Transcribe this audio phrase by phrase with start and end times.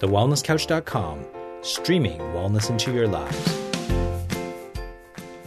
[0.00, 1.24] TheWellnessCouch.com,
[1.62, 3.58] streaming wellness into your lives.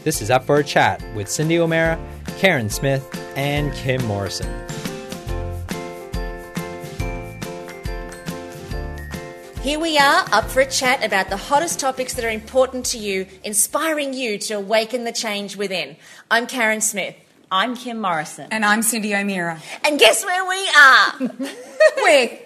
[0.04, 2.00] This is Up for a Chat with Cindy O'Meara,
[2.38, 4.52] Karen Smith, and Kim Morrison.
[9.62, 12.98] Here we are, up for a chat about the hottest topics that are important to
[12.98, 15.96] you, inspiring you to awaken the change within.
[16.32, 17.16] I'm Karen Smith.
[17.52, 18.48] I'm Kim Morrison.
[18.50, 19.62] And I'm Cindy O'Meara.
[19.86, 21.52] And guess where we are?
[21.96, 22.40] Where?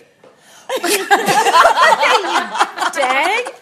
[2.94, 3.53] Dag.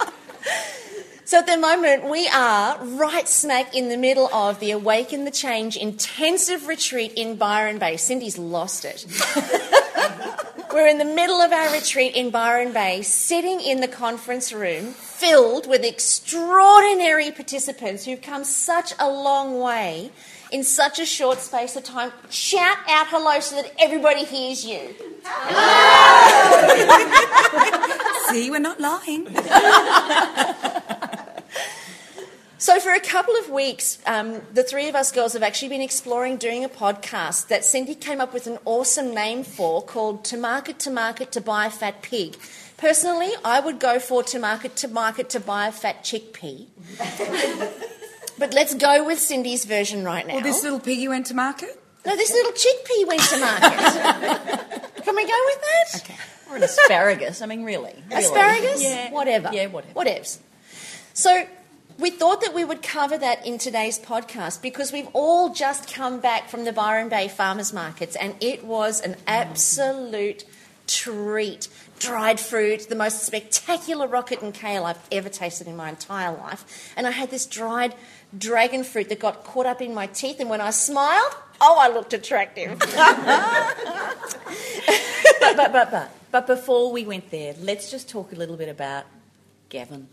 [1.26, 5.32] So at the moment, we are right smack in the middle of the Awaken the
[5.32, 7.98] Change intensive retreat in Byron Bay.
[7.98, 9.06] Cindy's lost it.
[10.74, 14.94] We're in the middle of our retreat in Byron Bay, sitting in the conference room
[14.94, 20.12] filled with extraordinary participants who've come such a long way
[20.54, 22.12] in such a short space of time.
[22.30, 24.96] Shout out hello so that everybody hears you.
[28.30, 29.28] See, we're not lying.
[32.60, 35.82] So, for a couple of weeks, um, the three of us girls have actually been
[35.82, 40.38] exploring doing a podcast that Cindy came up with an awesome name for called To
[40.38, 42.38] Market, To Market, To Buy a Fat Pig.
[42.78, 46.68] Personally, I would go for To Market, To Market, To Buy a Fat Chickpea.
[48.38, 50.36] but let's go with Cindy's version right now.
[50.36, 51.82] Well, this little piggy went to market.
[52.06, 54.84] no, this little chickpea went to market.
[55.04, 56.02] Can we go with that?
[56.02, 56.16] Okay.
[56.50, 57.42] Or an asparagus.
[57.42, 57.94] I mean, really.
[58.10, 58.24] really.
[58.24, 58.84] Asparagus?
[58.84, 59.12] Yeah.
[59.12, 59.50] Whatever.
[59.52, 59.94] Yeah, whatever.
[59.94, 60.40] Whatevs.
[61.14, 61.46] So
[62.00, 66.20] we thought that we would cover that in today's podcast because we've all just come
[66.20, 70.46] back from the Byron Bay farmers markets and it was an absolute
[70.88, 71.68] treat.
[72.00, 76.94] Dried fruit, the most spectacular rocket and kale I've ever tasted in my entire life.
[76.98, 77.96] And I had this dried
[78.38, 81.90] dragon fruit that got caught up in my teeth, and when I smiled, oh, I
[81.90, 82.82] looked attractive.
[85.40, 88.70] But, but, but, but, but before we went there, let's just talk a little bit
[88.70, 89.06] about
[89.68, 90.08] Gavin.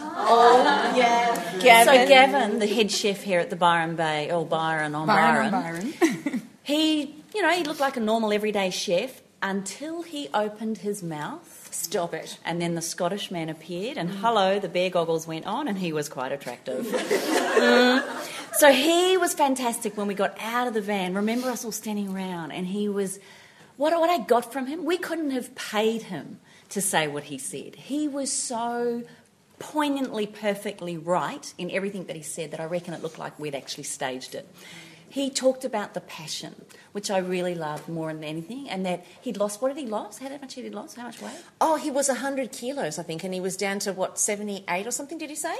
[0.00, 1.58] Oh, yeah.
[1.60, 1.94] Gavin.
[1.94, 5.94] So, Gavin, the head chef here at the Byron Bay, or Byron on Byron, Byron
[6.00, 6.42] Byron.
[6.62, 11.65] he, you know, he looked like a normal everyday chef until he opened his mouth.
[11.76, 12.38] Stop it.
[12.44, 15.92] And then the Scottish man appeared, and hello, the bear goggles went on, and he
[15.92, 16.86] was quite attractive.
[17.56, 18.02] Mm.
[18.58, 21.14] So he was fantastic when we got out of the van.
[21.14, 23.18] Remember us all standing around, and he was.
[23.78, 26.38] What, what I got from him, we couldn't have paid him
[26.68, 27.76] to say what he said.
[27.76, 29.04] He was so
[29.58, 33.54] poignantly, perfectly right in everything that he said that I reckon it looked like we'd
[33.54, 34.46] actually staged it.
[35.08, 39.36] He talked about the passion, which I really loved more than anything, and that he'd
[39.36, 39.62] lost.
[39.62, 40.18] What did he lose?
[40.18, 40.96] How much had he lost?
[40.96, 41.36] How much weight?
[41.60, 44.90] Oh, he was 100 kilos, I think, and he was down to what, 78 or
[44.90, 45.56] something, did he say?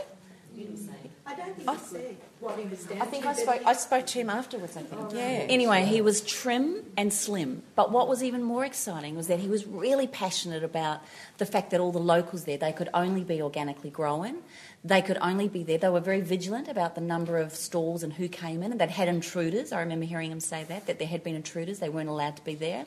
[1.28, 3.62] I don't think he said what he was down I think to, I but spoke,
[3.66, 5.02] I spoke to him afterwards, I think.
[5.02, 5.46] Oh, yeah.
[5.48, 7.62] Anyway, he was trim and slim.
[7.74, 11.00] But what was even more exciting was that he was really passionate about
[11.38, 14.38] the fact that all the locals there, they could only be organically grown.
[14.86, 15.78] They could only be there.
[15.78, 18.90] They were very vigilant about the number of stalls and who came in, and they'd
[18.90, 19.72] had intruders.
[19.72, 21.80] I remember hearing him say that, that there had been intruders.
[21.80, 22.86] They weren't allowed to be there.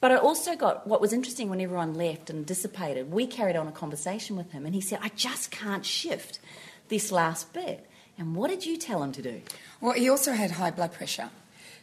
[0.00, 3.12] But I also got what was interesting when everyone left and dissipated.
[3.12, 6.38] We carried on a conversation with him, and he said, I just can't shift
[6.88, 7.84] this last bit.
[8.16, 9.42] And what did you tell him to do?
[9.82, 11.28] Well, he also had high blood pressure.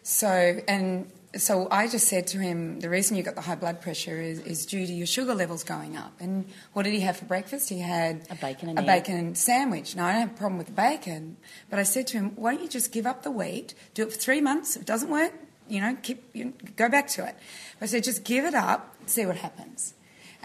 [0.02, 3.82] So, and so I just said to him, the reason you got the high blood
[3.82, 6.14] pressure is, is due to your sugar levels going up.
[6.20, 7.70] And what did he have for breakfast?
[7.70, 8.88] He had A bacon and a egg.
[8.88, 9.96] bacon sandwich.
[9.96, 11.38] Now, I don't have a problem with the bacon,
[11.70, 14.14] but I said to him, why don't you just give up the wheat, do it
[14.14, 14.76] for three months.
[14.76, 15.34] If it doesn't work,
[15.68, 17.36] you know, keep, you go back to it.
[17.82, 19.94] I said, just give it up, see what happens.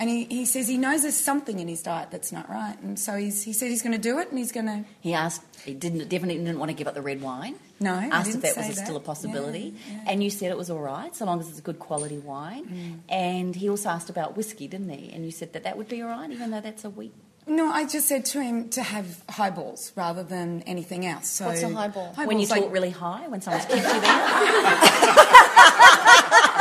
[0.01, 2.75] And he, he says he knows there's something in his diet that's not right.
[2.83, 5.13] And so he's, he said he's going to do it and he's going to He
[5.13, 7.57] asked, he didn't, definitely didn't want to give up the red wine.
[7.81, 8.85] No, I Asked didn't if that was that.
[8.87, 9.75] still a possibility.
[9.89, 10.05] Yeah, yeah.
[10.13, 12.67] And you said it was all right, so long as it's a good quality wine.
[12.67, 12.99] Mm.
[13.15, 15.13] And he also asked about whiskey, didn't he?
[15.13, 17.13] And you said that that would be all right, even though that's a wheat.
[17.47, 21.29] No, I just said to him to have highballs rather than anything else.
[21.29, 22.09] So What's a highball?
[22.09, 24.01] Highballs when you like, talk really high, when someone's kept you there.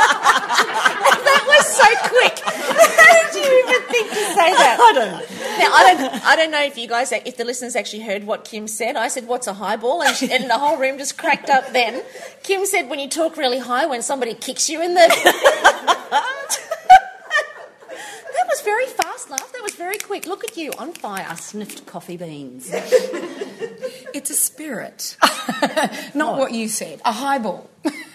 [1.30, 2.38] That was so quick.
[2.40, 4.78] How did you even think to say that?
[4.80, 5.20] I don't know.
[5.58, 8.44] Now, I don't, I don't know if you guys, if the listeners actually heard what
[8.44, 8.96] Kim said.
[8.96, 11.72] I said, "What's a highball?" And, she, and the whole room just cracked up.
[11.72, 12.02] Then
[12.42, 15.00] Kim said, "When you talk really high, when somebody kicks you in the."
[16.10, 16.26] that
[18.48, 19.52] was very fast, love.
[19.52, 20.26] That was very quick.
[20.26, 21.26] Look at you on fire.
[21.28, 22.70] I sniffed coffee beans.
[24.12, 25.16] It's a spirit,
[26.14, 27.00] not what you said.
[27.04, 27.70] A highball.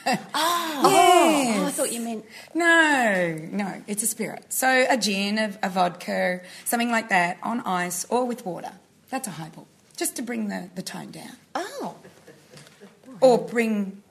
[0.06, 0.81] Ah.
[0.84, 1.68] Oh, Yes.
[1.68, 4.46] I thought you meant No, no, it's a spirit.
[4.54, 8.74] So a gin, a, a vodka, something like that on ice or with water.
[9.10, 9.68] That's a highball,
[9.98, 11.96] just to bring the, the tone down Oh,
[13.22, 14.02] or bring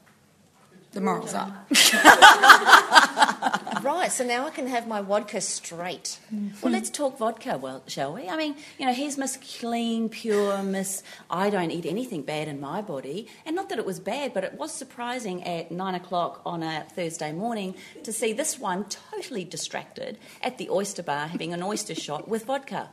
[0.92, 1.50] the morals up.
[3.82, 6.18] Right, so now I can have my vodka straight.
[6.62, 8.28] Well, let's talk vodka, well, shall we?
[8.28, 12.60] I mean, you know, here's Miss Clean, Pure, Miss I don't eat anything bad in
[12.60, 13.28] my body.
[13.44, 16.86] And not that it was bad, but it was surprising at nine o'clock on a
[16.94, 17.74] Thursday morning
[18.04, 22.46] to see this one totally distracted at the oyster bar having an oyster shot with
[22.46, 22.88] vodka.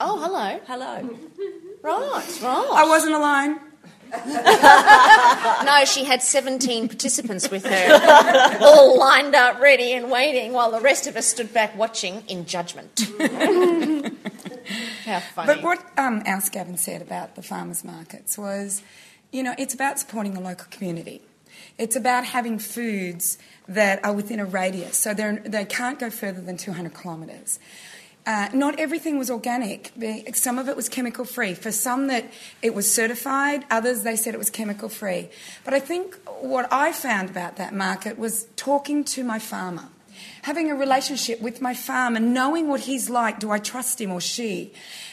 [0.00, 0.60] Oh, hello.
[0.66, 1.18] Hello.
[1.80, 2.68] Right, right.
[2.72, 3.60] I wasn't alone.
[5.64, 10.80] No, she had 17 participants with her, all lined up, ready and waiting, while the
[10.80, 13.00] rest of us stood back watching in judgment.
[15.04, 15.46] How funny.
[15.46, 18.82] But what um, Alice Gavin said about the farmers markets was,
[19.30, 21.20] you know, it's about supporting the local community.
[21.76, 23.38] It's about having foods
[23.68, 27.58] that are within a radius, so they're, they can't go further than 200 kilometres.
[28.28, 29.90] Uh, not everything was organic.
[30.34, 31.54] Some of it was chemical free.
[31.54, 32.26] For some that
[32.60, 35.30] it was certified, others they said it was chemical free.
[35.64, 39.88] But I think what I found about that market was talking to my farmer
[40.42, 43.38] having a relationship with my farmer, knowing what he's like.
[43.38, 44.72] Do I trust him or she?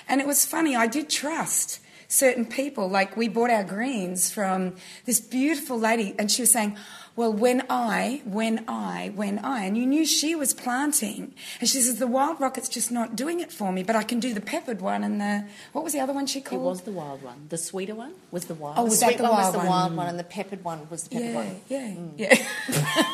[0.10, 2.90] And it was funny, I did trust certain people.
[2.90, 4.76] Like we bought our greens from
[5.06, 6.78] this beautiful lady, and she was saying,
[7.16, 11.80] well, when I, when I, when I, and you knew she was planting, and she
[11.82, 14.42] says the wild rocket's just not doing it for me, but I can do the
[14.42, 16.62] peppered one and the what was the other one she called?
[16.62, 16.72] It called?
[16.72, 17.46] was the wild one.
[17.50, 18.90] The sweeter one was the wild Oh, one.
[18.90, 19.68] was the that sweet the one was wild the one?
[19.68, 21.62] wild one, and the peppered one was the peppered yeah, one.
[21.70, 22.12] yeah, Mm.
[22.18, 23.08] yeah.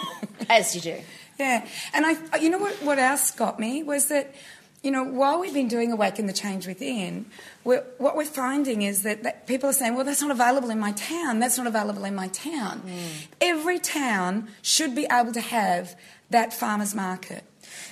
[0.50, 0.98] As you do.
[1.40, 1.66] Yeah,
[1.96, 4.36] and I, you know what, what else got me was that,
[4.84, 7.28] you know, while we've been doing Awaken the Change Within,
[7.64, 10.80] we're, what we're finding is that, that people are saying, well, that's not available in
[10.80, 12.82] my town, that's not available in my town.
[13.40, 15.96] Every town should be able to have
[16.32, 17.44] that farmer's market.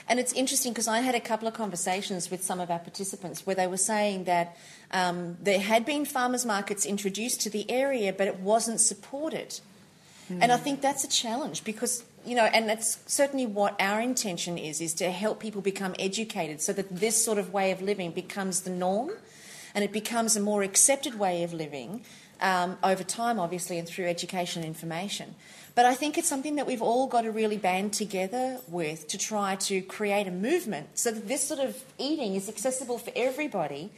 [0.07, 3.45] And it's interesting because I had a couple of conversations with some of our participants
[3.45, 4.57] where they were saying that
[4.91, 9.59] um, there had been farmers markets introduced to the area, but it wasn't supported.
[10.29, 14.57] And I think that's a challenge because you know, and that's certainly what our intention
[14.57, 18.11] is: is to help people become educated so that this sort of way of living
[18.11, 19.09] becomes the norm,
[19.73, 22.05] and it becomes a more accepted way of living
[22.39, 25.33] um, over time, obviously, and through education and information.
[25.73, 29.17] But I think it's something that we've all got to really band together with to
[29.17, 33.91] try to create a movement so that this sort of eating is accessible for everybody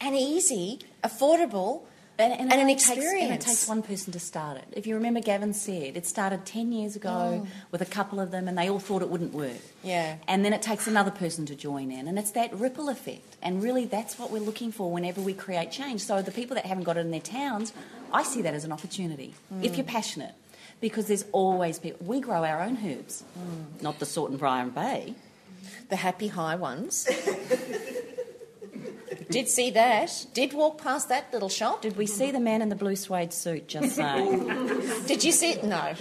[0.00, 1.82] and easy, affordable,
[2.18, 3.12] And, and, it an experience.
[3.12, 4.64] Takes, and it takes one person to start it.
[4.72, 7.48] If you remember, Gavin said it started 10 years ago oh.
[7.70, 9.60] with a couple of them and they all thought it wouldn't work.
[9.84, 10.16] Yeah.
[10.26, 12.08] And then it takes another person to join in.
[12.08, 13.36] And it's that ripple effect.
[13.40, 16.00] And really, that's what we're looking for whenever we create change.
[16.00, 17.72] So the people that haven't got it in their towns,
[18.12, 19.64] I see that as an opportunity mm.
[19.64, 20.34] if you're passionate.
[20.80, 22.06] Because there's always people.
[22.06, 23.82] We grow our own herbs, mm.
[23.82, 25.14] not the sort in Byron Bay.
[25.88, 27.08] the happy high ones.
[29.30, 30.26] Did see that.
[30.32, 31.82] Did walk past that little shop.
[31.82, 33.68] Did we see the man in the blue suede suit?
[33.68, 34.48] Just saying.
[35.06, 35.64] Did you see it?
[35.64, 35.76] No.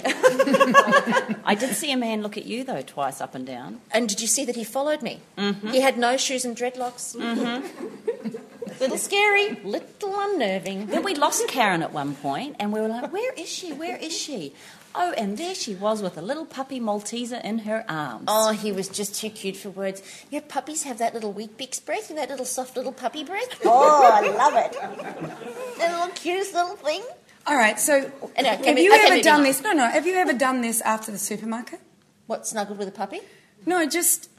[1.46, 3.82] I did see a man look at you though twice up and down.
[3.92, 5.20] And did you see that he followed me?
[5.38, 5.70] Mm-hmm.
[5.70, 7.16] He had no shoes and dreadlocks.
[7.16, 8.36] Mm-hmm.
[8.80, 10.88] little scary, little unnerving.
[10.88, 13.74] Then we lost Karen at one point, and we were like, "Where is she?
[13.74, 14.54] Where is she?"
[15.00, 18.26] Oh, and there she was with a little puppy Malteser in her arms.
[18.28, 20.02] Oh, he was just too cute for words.
[20.32, 23.62] Your puppies have that little Weet-Bix breath and that little soft little puppy breath.
[23.64, 25.78] Oh, I love it.
[25.78, 27.04] That little cutest little thing.
[27.46, 29.44] All right, so Anyway, uh, have you ever done on.
[29.44, 29.62] this?
[29.62, 29.88] No, no.
[29.88, 31.80] Have you ever done this after the supermarket?
[32.26, 33.22] What, snuggled with a puppy?
[33.66, 34.30] No, just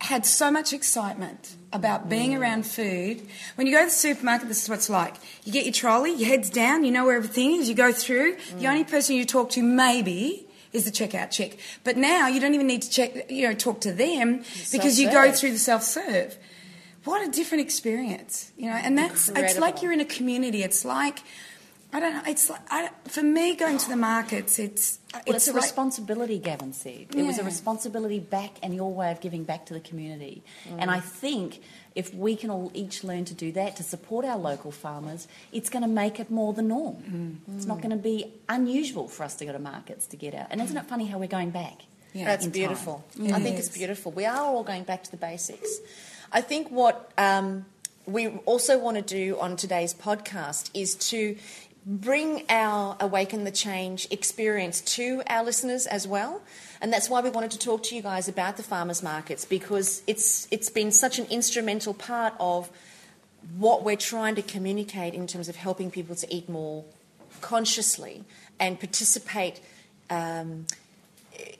[0.00, 3.26] had so much excitement about being around food.
[3.54, 5.14] When you go to the supermarket, this is what it's like.
[5.44, 8.36] You get your trolley, your head's down, you know where everything is, you go through.
[8.58, 11.58] The only person you talk to, maybe, is the checkout chick.
[11.82, 15.10] But now you don't even need to check, you know, talk to them because you
[15.10, 16.36] go through the self-serve.
[17.04, 18.76] What a different experience, you know.
[18.76, 20.62] And that's it's like you're in a community.
[20.64, 21.20] It's like
[21.96, 22.22] I don't know.
[22.26, 24.58] It's like I, for me going to the markets.
[24.58, 27.06] It's Well, it's it's, a like- responsibility, Gavin said.
[27.16, 30.42] It was a responsibility back and your way of giving back to the community.
[30.78, 31.62] And I think
[31.94, 35.70] if we can all each learn to do that, to support our local farmers, it's
[35.70, 37.40] going to make it more the norm.
[37.56, 40.48] It's not going to be unusual for us to go to markets to get out.
[40.50, 41.78] And isn't it funny how we're going back?
[42.12, 42.26] Yeah.
[42.26, 42.60] That's in time.
[42.60, 43.04] beautiful.
[43.18, 44.12] It I think it's beautiful.
[44.12, 45.78] We are all going back to the basics.
[46.30, 47.64] I think what um,
[48.06, 51.36] we also want to do on today's podcast is to
[51.86, 56.42] bring our Awaken the Change experience to our listeners as well.
[56.80, 60.02] And that's why we wanted to talk to you guys about the farmers markets because
[60.08, 62.70] it's it's been such an instrumental part of
[63.56, 66.84] what we're trying to communicate in terms of helping people to eat more
[67.40, 68.24] consciously
[68.58, 69.60] and participate
[70.10, 70.66] um,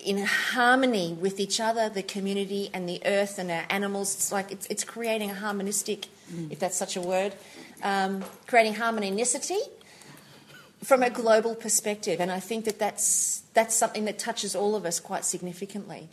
[0.00, 4.14] in harmony with each other, the community, and the earth and our animals.
[4.14, 6.06] It's like it's, it's creating a harmonistic,
[6.50, 7.35] if that's such a word,
[7.85, 9.61] um, creating harmonicity
[10.83, 12.21] from a global perspective.
[12.21, 16.09] And I think that that's, that's something that touches all of us quite significantly.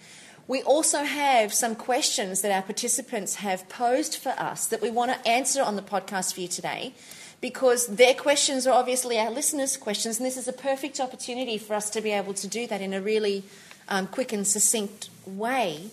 [0.47, 5.11] We also have some questions that our participants have posed for us that we want
[5.11, 6.93] to answer on the podcast for you today
[7.39, 11.73] because their questions are obviously our listeners' questions, and this is a perfect opportunity for
[11.73, 13.43] us to be able to do that in a really
[13.89, 15.89] um, quick and succinct way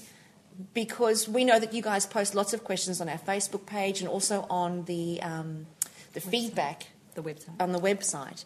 [0.75, 4.09] because we know that you guys post lots of questions on our Facebook page and
[4.09, 5.67] also on the, um,
[6.13, 6.89] the feedback
[7.23, 7.61] The website.
[7.61, 8.45] on the website.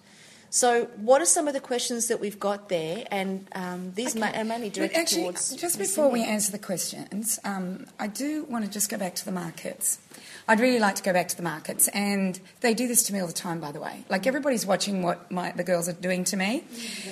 [0.50, 3.04] So, what are some of the questions that we've got there?
[3.10, 5.56] And um, these ma- are mainly But directed actually, towards.
[5.56, 9.24] just before we answer the questions, um, I do want to just go back to
[9.24, 9.98] the markets.
[10.46, 13.18] I'd really like to go back to the markets, and they do this to me
[13.18, 14.04] all the time, by the way.
[14.08, 16.62] Like everybody's watching what my, the girls are doing to me.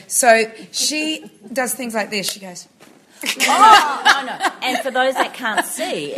[0.07, 2.31] So she does things like this.
[2.31, 2.69] She goes,
[3.41, 4.51] Oh, no, no.
[4.63, 6.17] And for those that can't see,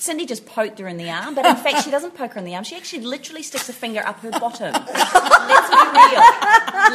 [0.00, 2.44] Cindy just poked her in the arm, but in fact, she doesn't poke her in
[2.44, 2.62] the arm.
[2.64, 4.72] She actually literally sticks a finger up her bottom.
[4.72, 6.22] Let's be real.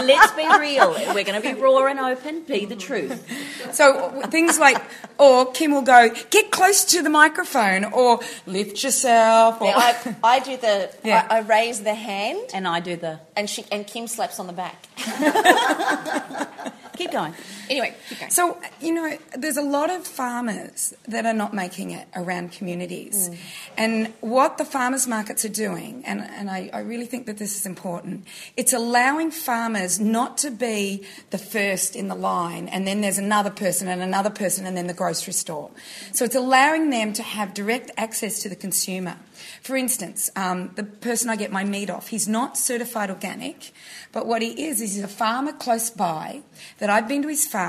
[0.07, 0.91] Let's be real.
[1.13, 2.43] We're going to be raw and open.
[2.43, 3.27] Be the truth.
[3.73, 4.81] So things like,
[5.19, 10.15] or Kim will go, get close to the microphone, or lift yourself, or Yeah, I,
[10.23, 10.89] I do the.
[11.03, 11.27] Yeah.
[11.29, 13.19] I, I raise the hand, And I do the.
[13.35, 14.87] and she and Kim slaps on the back.
[16.97, 17.33] Keep going.
[17.73, 17.95] Anyway.
[18.29, 23.29] So, you know, there's a lot of farmers that are not making it around communities.
[23.77, 27.55] And what the farmers markets are doing, and, and I, I really think that this
[27.55, 28.25] is important,
[28.55, 33.49] it's allowing farmers not to be the first in the line and then there's another
[33.49, 35.71] person and another person and then the grocery store.
[36.11, 39.17] So it's allowing them to have direct access to the consumer.
[39.61, 43.71] For instance, um, the person I get my meat off, he's not certified organic,
[44.11, 46.41] but what he is is he's a farmer close by
[46.79, 47.62] that I've been to his farm,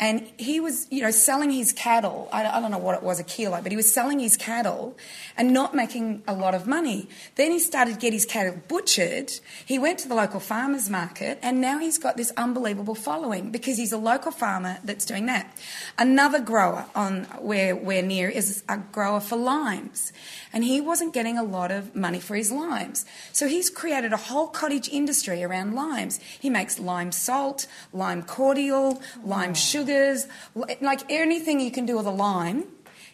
[0.00, 2.28] and he was, you know, selling his cattle.
[2.32, 4.96] I, I don't know what it was a kilo, but he was selling his cattle
[5.36, 7.08] and not making a lot of money.
[7.36, 9.32] Then he started to get his cattle butchered.
[9.64, 13.76] He went to the local farmers market, and now he's got this unbelievable following because
[13.76, 15.56] he's a local farmer that's doing that.
[15.98, 20.12] Another grower on where we're near is a grower for limes,
[20.52, 23.04] and he wasn't getting a lot of money for his limes.
[23.32, 26.18] So he's created a whole cottage industry around limes.
[26.40, 32.10] He makes lime salt, lime cordial, lime sugars, like anything you can do with a
[32.10, 32.64] lime,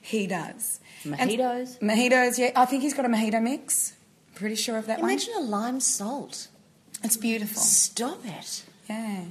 [0.01, 0.81] he does.
[1.05, 1.79] And- Mojitos.
[1.81, 2.53] mojitos, yeah.
[2.57, 3.95] I think he's got a mojito mix.
[4.35, 5.11] Pretty sure of that one.
[5.11, 6.49] Imagine a lime salt.
[7.03, 7.61] It's beautiful.
[7.61, 8.65] Stop it.
[8.89, 9.25] Yeah.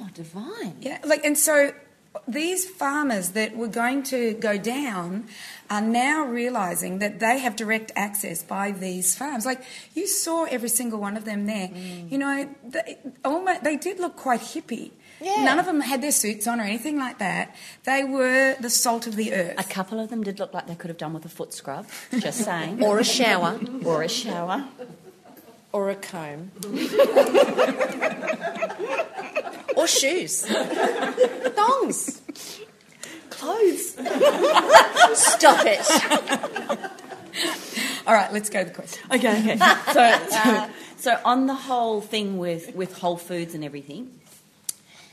[0.00, 0.76] Oh, divine.
[0.80, 1.72] Yeah, like and so
[2.26, 5.26] these farmers that were going to go down
[5.70, 9.46] are now realizing that they have direct access by these farms.
[9.46, 9.62] Like
[9.94, 11.68] you saw every single one of them there.
[11.68, 12.10] Mm.
[12.10, 14.90] You know, they, almost, they did look quite hippie.
[15.20, 15.44] Yeah.
[15.44, 17.54] None of them had their suits on or anything like that.
[17.84, 19.54] They were the salt of the earth.
[19.58, 21.86] A couple of them did look like they could have done with a foot scrub.
[22.18, 22.82] Just saying.
[22.88, 23.58] Or a shower.
[23.84, 24.64] or a shower.
[25.72, 26.50] or a comb.
[29.76, 30.46] or shoes.
[30.46, 32.20] Thongs.
[33.30, 33.90] Clothes.
[35.14, 36.90] Stop it.
[38.06, 39.02] All right, let's go to the question.
[39.12, 39.58] Okay, okay.
[39.92, 44.10] So, so, so on the whole thing with, with whole foods and everything,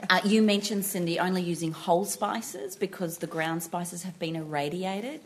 [0.09, 5.21] uh, you mentioned, Cindy, only using whole spices because the ground spices have been irradiated.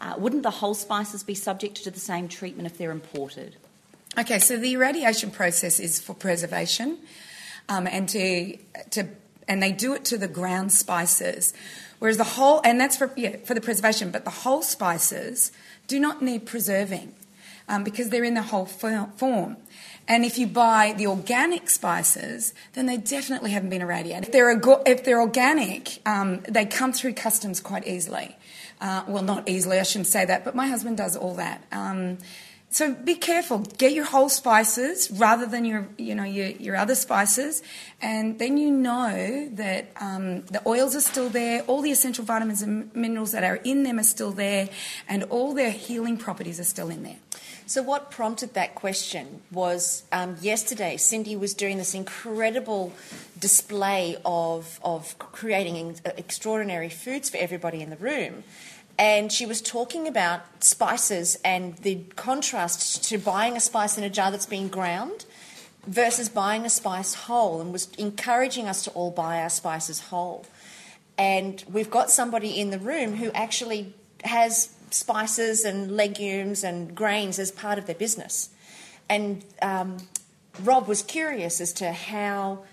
[0.00, 3.56] Uh, wouldn't the whole spices be subject to the same treatment if they're imported?
[4.18, 6.98] Okay, so the irradiation process is for preservation,
[7.68, 8.56] um, and to
[8.90, 9.08] to
[9.46, 11.52] and they do it to the ground spices,
[11.98, 15.52] whereas the whole and that's for yeah for the preservation, but the whole spices
[15.86, 17.14] do not need preserving
[17.68, 19.56] um, because they're in the whole form.
[20.08, 24.24] And if you buy the organic spices, then they definitely haven't been irradiated.
[24.24, 28.36] If they're, if they're organic, um, they come through customs quite easily.
[28.80, 31.62] Uh, well, not easily, I shouldn't say that, but my husband does all that.
[31.70, 32.18] Um,
[32.72, 33.58] so be careful.
[33.58, 37.62] Get your whole spices rather than your, you know, your, your other spices,
[38.00, 42.62] and then you know that um, the oils are still there, all the essential vitamins
[42.62, 44.68] and minerals that are in them are still there,
[45.08, 47.18] and all their healing properties are still in there.
[47.70, 52.92] So, what prompted that question was um, yesterday, Cindy was doing this incredible
[53.38, 58.42] display of, of creating extraordinary foods for everybody in the room.
[58.98, 64.10] And she was talking about spices and the contrast to buying a spice in a
[64.10, 65.24] jar that's been ground
[65.86, 70.44] versus buying a spice whole, and was encouraging us to all buy our spices whole.
[71.16, 77.38] And we've got somebody in the room who actually has spices and legumes and grains
[77.38, 78.50] as part of their business.
[79.08, 80.08] And um,
[80.62, 82.64] Rob was curious as to how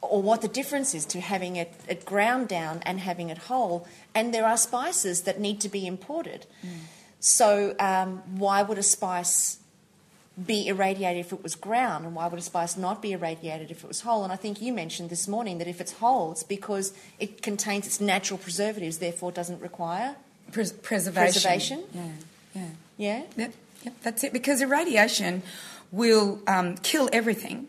[0.00, 3.86] or what the difference is to having it, it ground down and having it whole.
[4.14, 6.46] And there are spices that need to be imported.
[7.20, 9.58] So, um, why would a spice
[10.46, 13.82] be irradiated if it was ground, and why would a spice not be irradiated if
[13.82, 14.24] it was whole?
[14.24, 17.86] And I think you mentioned this morning that if it's whole, it's because it contains
[17.86, 20.16] its natural preservatives, therefore doesn't require.
[20.54, 21.42] Pres- preservation.
[21.42, 21.84] Preservation?
[21.92, 22.02] Yeah,
[22.54, 22.68] yeah.
[22.96, 23.22] Yeah.
[23.36, 24.32] Yep, yep, that's it.
[24.32, 25.42] Because irradiation
[25.90, 27.66] will um, kill everything,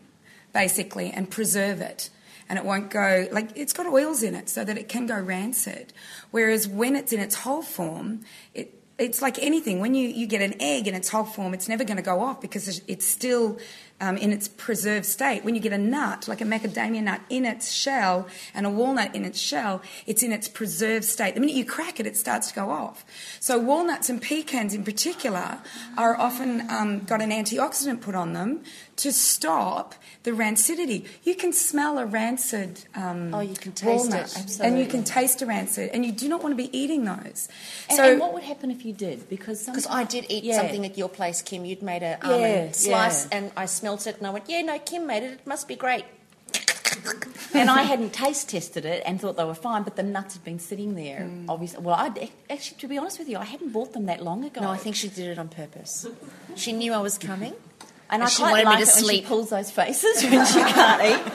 [0.54, 2.10] basically, and preserve it.
[2.48, 5.18] And it won't go, like, it's got oils in it so that it can go
[5.18, 5.92] rancid.
[6.30, 8.20] Whereas when it's in its whole form,
[8.54, 9.80] it, it's like anything.
[9.80, 12.20] When you, you get an egg in its whole form, it's never going to go
[12.20, 13.58] off because it's still
[14.00, 15.44] um, in its preserved state.
[15.44, 19.14] When you get a nut, like a macadamia nut, in its shell and a walnut
[19.14, 21.34] in its shell, it's in its preserved state.
[21.34, 23.04] The minute you crack it, it starts to go off.
[23.40, 25.58] So walnuts and pecans in particular
[25.96, 28.62] are often um, got an antioxidant put on them
[28.96, 31.06] to stop the rancidity.
[31.22, 34.60] You can smell a rancid um, Oh, you can taste walnut, it.
[34.60, 37.48] and you can taste a rancid, and you do not want to be eating those.
[37.88, 39.28] And, so and what would happen if you did?
[39.28, 40.56] Because Because I did eat Yeah.
[40.56, 41.64] something at your place, Kim.
[41.64, 43.36] You'd made a Yeah, almond slice, yeah.
[43.38, 45.32] and I smelt it, and I went, "Yeah, no, Kim made it.
[45.40, 46.04] It must be great."
[47.54, 50.44] and I hadn't taste tested it and thought they were fine, but the nuts had
[50.44, 51.20] been sitting there.
[51.20, 51.46] Mm.
[51.48, 54.44] Obviously, well, I actually, to be honest with you, I hadn't bought them that long
[54.44, 54.60] ago.
[54.62, 56.06] No, I think she did it on purpose.
[56.54, 57.52] She knew I was coming.
[57.52, 59.24] and, and I she quite wanted me like to it when sleep.
[59.24, 61.32] she pulls those faces when she can't eat.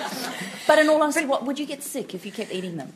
[0.68, 2.94] But in all honesty, what would you get sick if you kept eating them?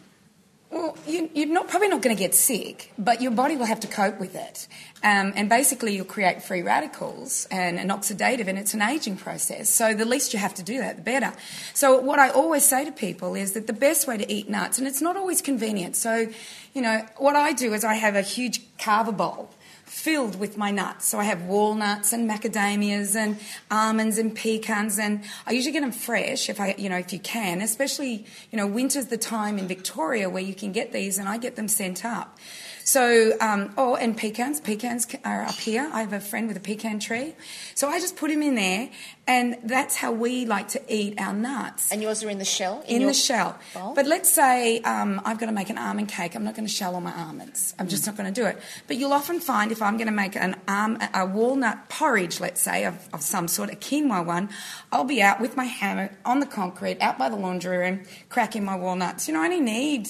[0.76, 3.80] Well, you, you're not, probably not going to get sick, but your body will have
[3.80, 4.68] to cope with it.
[5.04, 9.70] Um, and basically, you'll create free radicals and an oxidative, and it's an aging process.
[9.70, 11.32] So, the least you have to do that, the better.
[11.74, 14.78] So, what I always say to people is that the best way to eat nuts,
[14.78, 15.96] and it's not always convenient.
[15.96, 16.28] So,
[16.74, 19.50] you know, what I do is I have a huge carver bowl
[19.86, 21.08] filled with my nuts.
[21.08, 23.38] So I have walnuts and macadamias and
[23.72, 27.20] almonds and pecans, and I usually get them fresh if I, you know, if you
[27.20, 27.62] can.
[27.62, 31.38] Especially, you know, winter's the time in Victoria where you can get these, and I
[31.38, 32.38] get them sent up.
[32.86, 34.62] So, um, oh, and pecans.
[34.62, 35.90] Pecans are up here.
[35.92, 37.34] I have a friend with a pecan tree.
[37.74, 38.92] So I just put them in there,
[39.26, 41.92] and that's how we like to eat our nuts.
[41.92, 42.84] And yours are in the shell.
[42.88, 43.58] in your the shell.
[43.74, 43.96] bowl?
[43.96, 46.36] But let's say um, I've got to make an almond cake.
[46.36, 47.74] I'm not going to shell all my almonds.
[47.80, 48.60] I'm just not going to do it.
[48.86, 52.62] But you'll often find if I'm going to make an um, a walnut porridge, let's
[52.62, 54.50] say, of, of some sort, a quinoa one,
[54.92, 58.64] I'll be out with my hammer on the concrete, out by the laundry room, cracking
[58.64, 59.28] my walnuts.
[59.28, 60.08] You know, I only need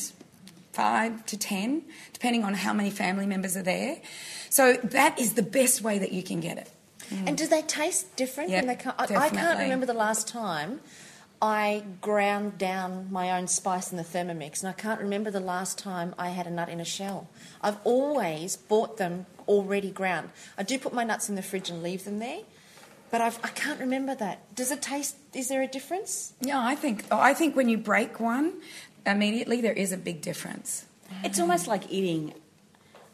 [0.75, 1.83] five to ten,
[2.13, 3.97] depending on how many family members are there.
[4.49, 6.69] So that is the best way that you can get it.
[7.25, 8.49] And do they taste different?
[8.49, 8.93] Yep, they come?
[8.97, 10.81] I, I can't remember the last time
[11.41, 15.77] I ground down my own spice in the Thermomix, and I can't remember the last
[15.77, 17.29] time I had a nut in a shell.
[17.61, 20.29] I've always bought them already ground.
[20.57, 22.39] I do put my nuts in the fridge and leave them there,
[23.11, 24.55] but I've, I can't remember that.
[24.55, 25.15] Does it taste?
[25.33, 26.33] Is there a difference?
[26.41, 28.53] Yeah, I think I think when you break one,
[29.05, 30.85] immediately there is a big difference.
[31.23, 32.33] It's almost like eating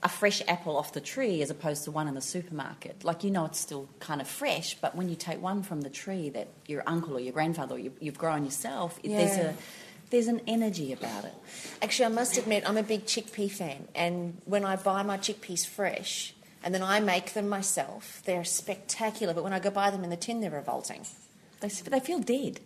[0.04, 3.04] a fresh apple off the tree as opposed to one in the supermarket.
[3.04, 5.90] Like you know, it's still kind of fresh, but when you take one from the
[5.90, 9.56] tree that your uncle or your grandfather or you, you've grown yourself, it there's a
[10.10, 11.34] there's an energy about it.
[11.82, 15.66] Actually, I must admit, I'm a big chickpea fan, and when I buy my chickpeas
[15.66, 19.34] fresh and then I make them myself, they're spectacular.
[19.34, 21.06] But when I go buy them in the tin, they're revolting.
[21.62, 22.60] They, they feel dead.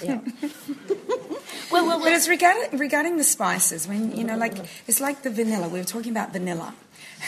[1.70, 3.86] Well, well, but it's regarding, regarding the spices.
[3.86, 5.68] When you know, like it's like the vanilla.
[5.68, 6.74] We were talking about vanilla,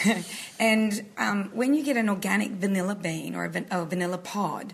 [0.59, 4.73] and um, when you get an organic vanilla bean or a, van, a vanilla pod,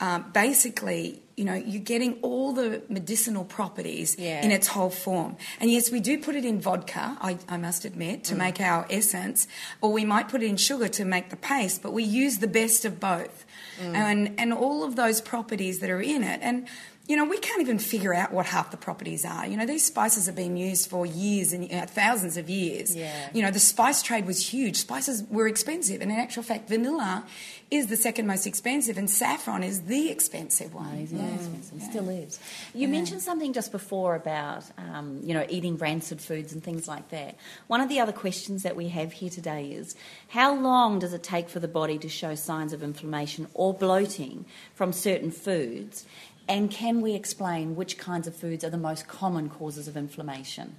[0.00, 4.44] um, basically, you know, you're getting all the medicinal properties Yeah.
[4.44, 5.36] in its whole form.
[5.58, 7.16] And yes, we do put it in vodka.
[7.20, 9.48] I, I must admit to make our essence,
[9.80, 11.82] or we might put it in sugar to make the paste.
[11.82, 13.44] But we use the best of both,
[13.80, 16.66] and and all of those properties that are in it, and
[17.08, 19.46] you know, we can't even figure out what half the properties are.
[19.46, 22.94] You know, these spices have been used for years and uh, thousands of years.
[22.94, 23.30] Yeah.
[23.32, 24.76] You know, the spice trade was huge.
[24.76, 27.24] Spices were expensive, and in actual fact, vanilla
[27.70, 30.94] is the second most expensive, and saffron is the expensive one.
[30.94, 31.82] It's very expensive.
[31.82, 32.40] Still is.
[32.74, 37.10] You mentioned something just before about um, you know eating rancid foods and things like
[37.10, 37.36] that.
[37.66, 39.94] One of the other questions that we have here today is
[40.28, 44.46] how long does it take for the body to show signs of inflammation or bloating
[44.74, 46.06] from certain foods?
[46.48, 50.76] And can we explain which kinds of foods are the most common causes of inflammation?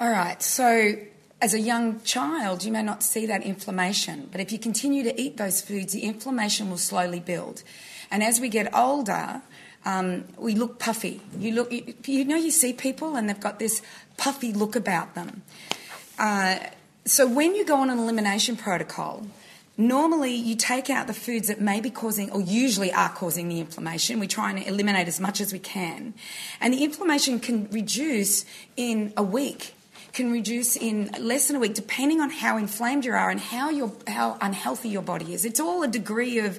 [0.00, 0.96] All right, so
[1.40, 5.20] as a young child, you may not see that inflammation, but if you continue to
[5.20, 7.62] eat those foods, the inflammation will slowly build.
[8.10, 9.42] And as we get older,
[9.84, 11.20] um, we look puffy.
[11.38, 13.82] You look, you, you know, you see people and they've got this
[14.16, 15.42] puffy look about them.
[16.18, 16.58] Uh,
[17.04, 19.26] so when you go on an elimination protocol,
[19.76, 23.60] normally you take out the foods that may be causing or usually are causing the
[23.60, 24.18] inflammation.
[24.18, 26.14] We try and eliminate as much as we can.
[26.60, 28.44] And the inflammation can reduce
[28.76, 29.74] in a week
[30.18, 33.70] can reduce in less than a week, depending on how inflamed you are and how
[33.70, 35.44] your how unhealthy your body is.
[35.44, 36.58] It's all a degree of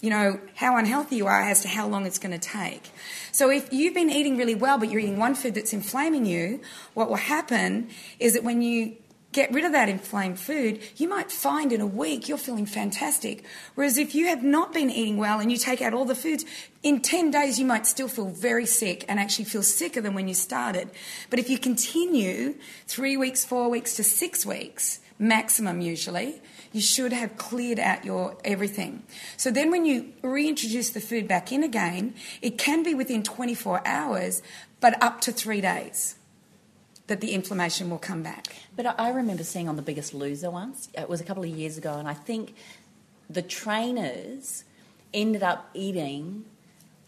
[0.00, 2.88] you know, how unhealthy you are as to how long it's going to take.
[3.32, 6.60] So if you've been eating really well, but you're eating one food that's inflaming you,
[6.94, 7.88] what will happen
[8.20, 8.94] is that when you
[9.32, 13.44] get rid of that inflamed food, you might find in a week you're feeling fantastic.
[13.74, 16.44] Whereas if you have not been eating well and you take out all the foods,
[16.82, 20.28] in 10 days you might still feel very sick and actually feel sicker than when
[20.28, 20.90] you started.
[21.28, 22.54] But if you continue
[22.86, 26.40] three weeks, four weeks to six weeks, maximum usually,
[26.72, 29.02] you should have cleared out your everything.
[29.36, 33.86] So then when you reintroduce the food back in again, it can be within 24
[33.86, 34.42] hours,
[34.80, 36.17] but up to three days
[37.08, 38.46] that the inflammation will come back.
[38.76, 41.76] But I- remember seeing on The Biggest Loser once, it was a couple of years
[41.76, 42.54] ago, and I think
[43.28, 44.64] the trainers
[45.12, 46.44] ended up eating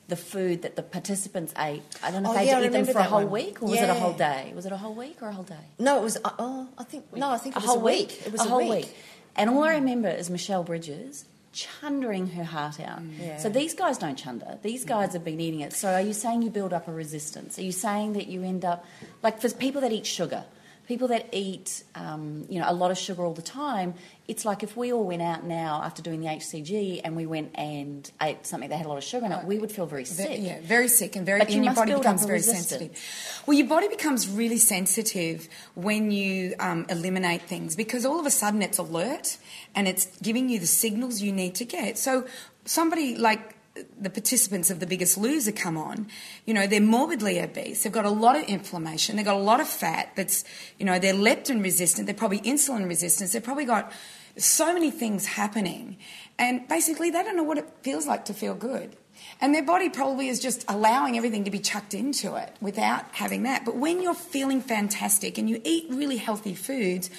[0.09, 1.83] the food that the participants ate.
[2.03, 3.31] I don't know if Oh, they yeah, had to eat them for a whole one.
[3.31, 4.53] week, or was it a whole day?
[4.57, 5.55] Was it a whole week or a whole day?
[5.79, 6.17] No, it was.
[6.25, 8.27] Uh, oh, I think no, I think it a was whole a week.
[8.27, 8.87] It was a, a, whole week.
[8.87, 8.97] week.
[9.37, 13.01] And all I remember is Michelle Bridges chundering her heart out.
[13.01, 13.19] Mm.
[13.19, 13.39] Yeah.
[13.39, 14.59] So these guys don't chunder.
[14.63, 15.73] These guys have been eating it.
[15.73, 17.59] So are you saying you build up a resistance?
[17.59, 18.85] Are you saying that you end up
[19.23, 20.45] like for people that eat sugar,
[20.91, 23.95] people that eat um, you know a lot of sugar all the time?
[24.27, 27.51] It's like if we all went out now after doing the HCG and we went
[27.55, 30.03] and ate something that had a lot of sugar in it, we would feel very
[30.05, 30.39] Ve- sick.
[30.41, 32.69] Yeah, very sick and very But you your body becomes very resistance.
[32.69, 33.45] sensitive.
[33.47, 38.31] Well, your body becomes really sensitive when you um, eliminate things because all of a
[38.31, 39.39] sudden it's alert
[39.75, 41.99] and it's giving you the signals you need to get.
[41.99, 42.27] So
[42.65, 43.57] somebody like
[44.01, 46.09] the participants of the biggest loser come on,
[46.45, 49.61] you know, they're morbidly obese, they've got a lot of inflammation, they've got a lot
[49.61, 50.45] of fat that's,
[50.79, 53.93] you know, they're leptin resistant, they're probably insulin resistant, they've probably got
[54.37, 55.99] so many things happening.
[56.39, 58.97] And basically, they don't know what it feels like to feel good.
[59.41, 63.43] And their body probably is just allowing everything to be chucked into it without having
[63.43, 63.65] that.
[63.65, 67.11] But when you're feeling fantastic and you eat really healthy foods,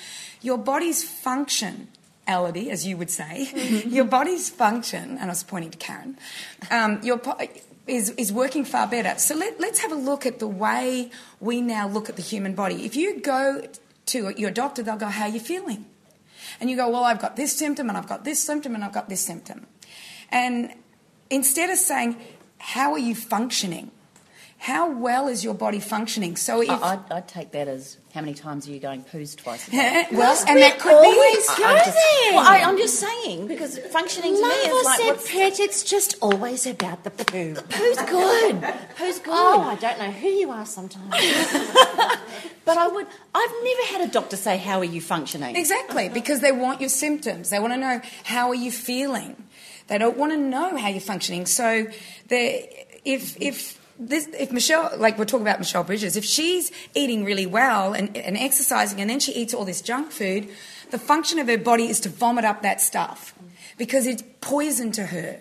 [0.41, 1.03] your body's
[2.27, 6.17] functionality, as you would say, your body's function, and I was pointing to Karen,
[6.69, 7.37] um, your po-
[7.87, 9.17] is, is working far better.
[9.19, 12.53] So let, let's have a look at the way we now look at the human
[12.53, 12.85] body.
[12.85, 13.67] If you go
[14.07, 15.85] to your doctor, they'll go, How are you feeling?
[16.59, 18.93] And you go, Well, I've got this symptom, and I've got this symptom, and I've
[18.93, 19.67] got this symptom.
[20.29, 20.73] And
[21.29, 22.17] instead of saying,
[22.59, 23.91] How are you functioning?
[24.61, 26.35] How well is your body functioning?
[26.35, 26.69] So if.
[26.69, 29.71] I- I'd, I'd take that as how many times are you going poos twice a
[29.71, 30.05] day?
[30.11, 31.07] well, and that could be.
[31.07, 31.97] always go I'm just,
[32.31, 35.59] well, I, I'm just saying because functioning to me is Lava like said, what's Pet,
[35.59, 37.55] it's just always about the poo.
[37.55, 38.63] Who's good?
[38.97, 39.33] Who's oh, good?
[39.33, 41.11] Oh, I don't know who you are sometimes.
[42.63, 43.07] But I would.
[43.33, 46.13] I've never had a doctor say, "How are you functioning?" Exactly, uh-huh.
[46.13, 47.49] because they want your symptoms.
[47.49, 49.35] They want to know how are you feeling.
[49.87, 51.47] They don't want to know how you're functioning.
[51.47, 51.87] So,
[52.27, 57.23] they, if if this, if Michelle, like we're talking about Michelle Bridges, if she's eating
[57.23, 60.49] really well and, and exercising, and then she eats all this junk food,
[60.89, 63.35] the function of her body is to vomit up that stuff
[63.77, 65.39] because it's poison to her.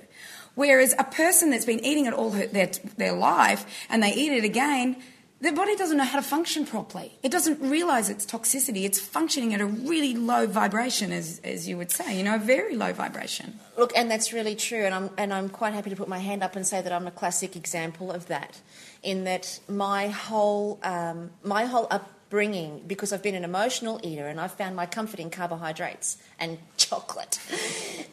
[0.55, 4.33] Whereas a person that's been eating it all her, their, their life and they eat
[4.33, 4.97] it again,
[5.41, 7.13] their body doesn't know how to function properly.
[7.23, 8.85] It doesn't realise its toxicity.
[8.85, 12.39] It's functioning at a really low vibration, as, as you would say, you know, a
[12.39, 13.59] very low vibration.
[13.79, 16.43] Look, and that's really true, and I'm and I'm quite happy to put my hand
[16.43, 18.61] up and say that I'm a classic example of that.
[19.03, 24.39] In that my whole um, my whole upbringing, because I've been an emotional eater, and
[24.39, 27.41] I've found my comfort in carbohydrates and chocolate,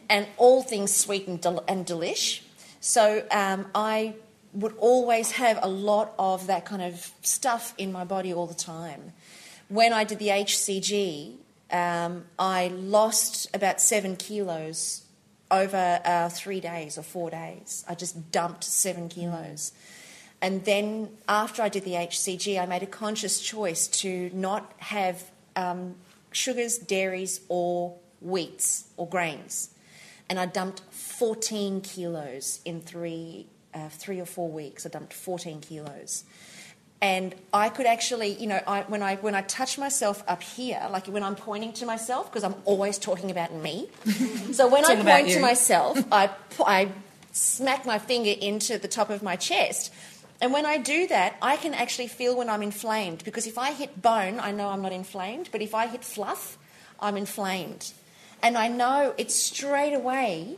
[0.08, 2.40] and all things sweet and, del- and delish.
[2.80, 4.14] So um, I
[4.58, 8.54] would always have a lot of that kind of stuff in my body all the
[8.54, 9.12] time.
[9.68, 11.36] When I did the HCG,
[11.70, 15.02] um, I lost about seven kilos
[15.50, 17.84] over uh, three days or four days.
[17.88, 19.72] I just dumped seven kilos.
[20.40, 25.30] And then after I did the HCG, I made a conscious choice to not have
[25.56, 25.96] um,
[26.32, 29.70] sugars, dairies, or wheats or grains.
[30.28, 34.86] And I dumped 14 kilos in three, uh, three or four weeks.
[34.86, 36.24] I dumped 14 kilos.
[37.00, 40.84] And I could actually, you know, I, when I when I touch myself up here,
[40.90, 43.88] like when I'm pointing to myself, because I'm always talking about me.
[44.52, 46.30] so when I point to myself, I
[46.66, 46.90] I
[47.30, 49.92] smack my finger into the top of my chest,
[50.40, 53.22] and when I do that, I can actually feel when I'm inflamed.
[53.24, 56.58] Because if I hit bone, I know I'm not inflamed, but if I hit fluff,
[56.98, 57.92] I'm inflamed,
[58.42, 60.56] and I know it straight away.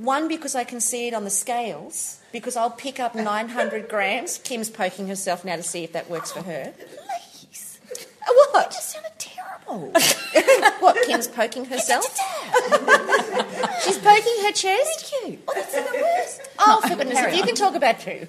[0.00, 4.38] One, because I can see it on the scales, because I'll pick up 900 grams.
[4.38, 6.72] Kim's poking herself now to see if that works for her.
[6.76, 7.78] Please.
[8.52, 8.66] What?
[8.66, 9.92] It just sounded terrible.
[10.80, 12.04] What, Kim's poking herself?
[13.84, 15.06] She's poking her chest?
[15.10, 15.38] Thank you.
[15.46, 16.40] Oh, that's even worse.
[16.58, 18.26] Oh, for goodness sake, you can talk about poo.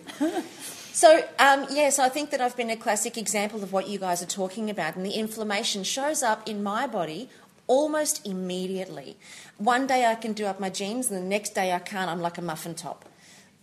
[0.94, 4.22] So, um, yes, I think that I've been a classic example of what you guys
[4.22, 7.30] are talking about, and the inflammation shows up in my body
[7.68, 9.18] almost immediately.
[9.58, 12.10] One day I can do up my jeans, and the next day I can't.
[12.10, 13.06] I'm like a muffin top.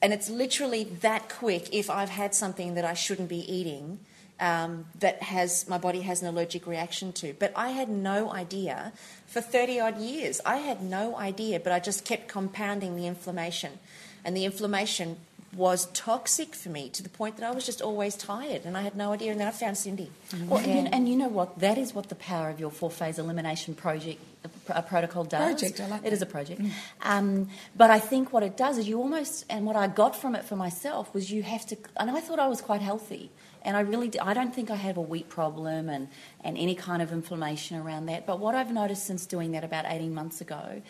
[0.00, 3.98] And it's literally that quick if I've had something that I shouldn't be eating
[4.40, 7.34] um, that has my body has an allergic reaction to.
[7.38, 8.92] But I had no idea
[9.26, 10.40] for 30 odd years.
[10.46, 13.78] I had no idea, but I just kept compounding the inflammation.
[14.24, 15.16] And the inflammation
[15.58, 18.82] was toxic for me to the point that I was just always tired and I
[18.82, 19.32] had no idea.
[19.32, 20.08] And then I found Cindy.
[20.30, 20.48] Mm-hmm.
[20.48, 21.58] Well, and, you, and you know what?
[21.58, 25.60] That is what the power of your four phase elimination project uh, a protocol does.
[25.60, 26.12] Project, I like It that.
[26.12, 26.62] is a project.
[26.62, 26.70] Mm.
[27.02, 30.36] Um, but I think what it does is you almost, and what I got from
[30.36, 33.30] it for myself was you have to, and I thought I was quite healthy.
[33.62, 36.06] And I really, I don't think I have a wheat problem and,
[36.44, 38.26] and any kind of inflammation around that.
[38.26, 40.82] But what I've noticed since doing that about 18 months ago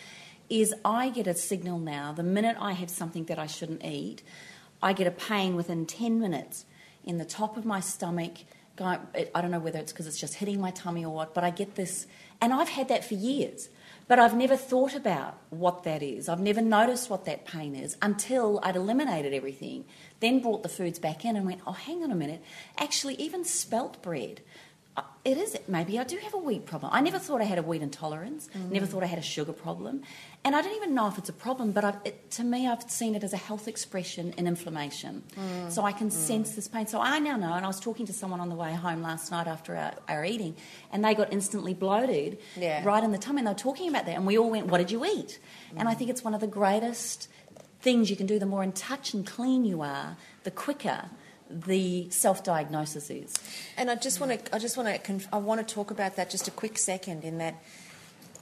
[0.50, 4.22] is I get a signal now the minute I have something that I shouldn't eat,
[4.82, 6.64] I get a pain within 10 minutes
[7.04, 8.38] in the top of my stomach.
[8.80, 9.00] I
[9.34, 11.74] don't know whether it's because it's just hitting my tummy or what, but I get
[11.74, 12.06] this,
[12.40, 13.70] and I've had that for years.
[14.06, 16.28] But I've never thought about what that is.
[16.28, 19.84] I've never noticed what that pain is until I'd eliminated everything,
[20.20, 22.40] then brought the foods back in and went, oh, hang on a minute.
[22.78, 24.40] Actually, even spelt bread,
[25.24, 26.90] it is, maybe I do have a wheat problem.
[26.94, 28.88] I never thought I had a wheat intolerance, never mm.
[28.88, 30.02] thought I had a sugar problem.
[30.44, 32.82] And I don't even know if it's a problem, but I've, it, to me, I've
[32.90, 35.22] seen it as a health expression in inflammation.
[35.36, 35.70] Mm.
[35.70, 36.12] So I can mm.
[36.12, 36.86] sense this pain.
[36.86, 39.30] So I now know, and I was talking to someone on the way home last
[39.30, 40.56] night after our, our eating,
[40.92, 42.82] and they got instantly bloated Yeah.
[42.84, 44.16] right in the tummy, and they were talking about that.
[44.16, 45.38] And we all went, What did you eat?
[45.76, 47.28] And I think it's one of the greatest
[47.80, 48.38] things you can do.
[48.38, 51.10] The more in touch and clean you are, the quicker
[51.50, 53.34] the self diagnosis is.
[53.76, 56.16] And I just want to, I just want to, conf- I want to talk about
[56.16, 57.24] that just a quick second.
[57.24, 57.62] In that,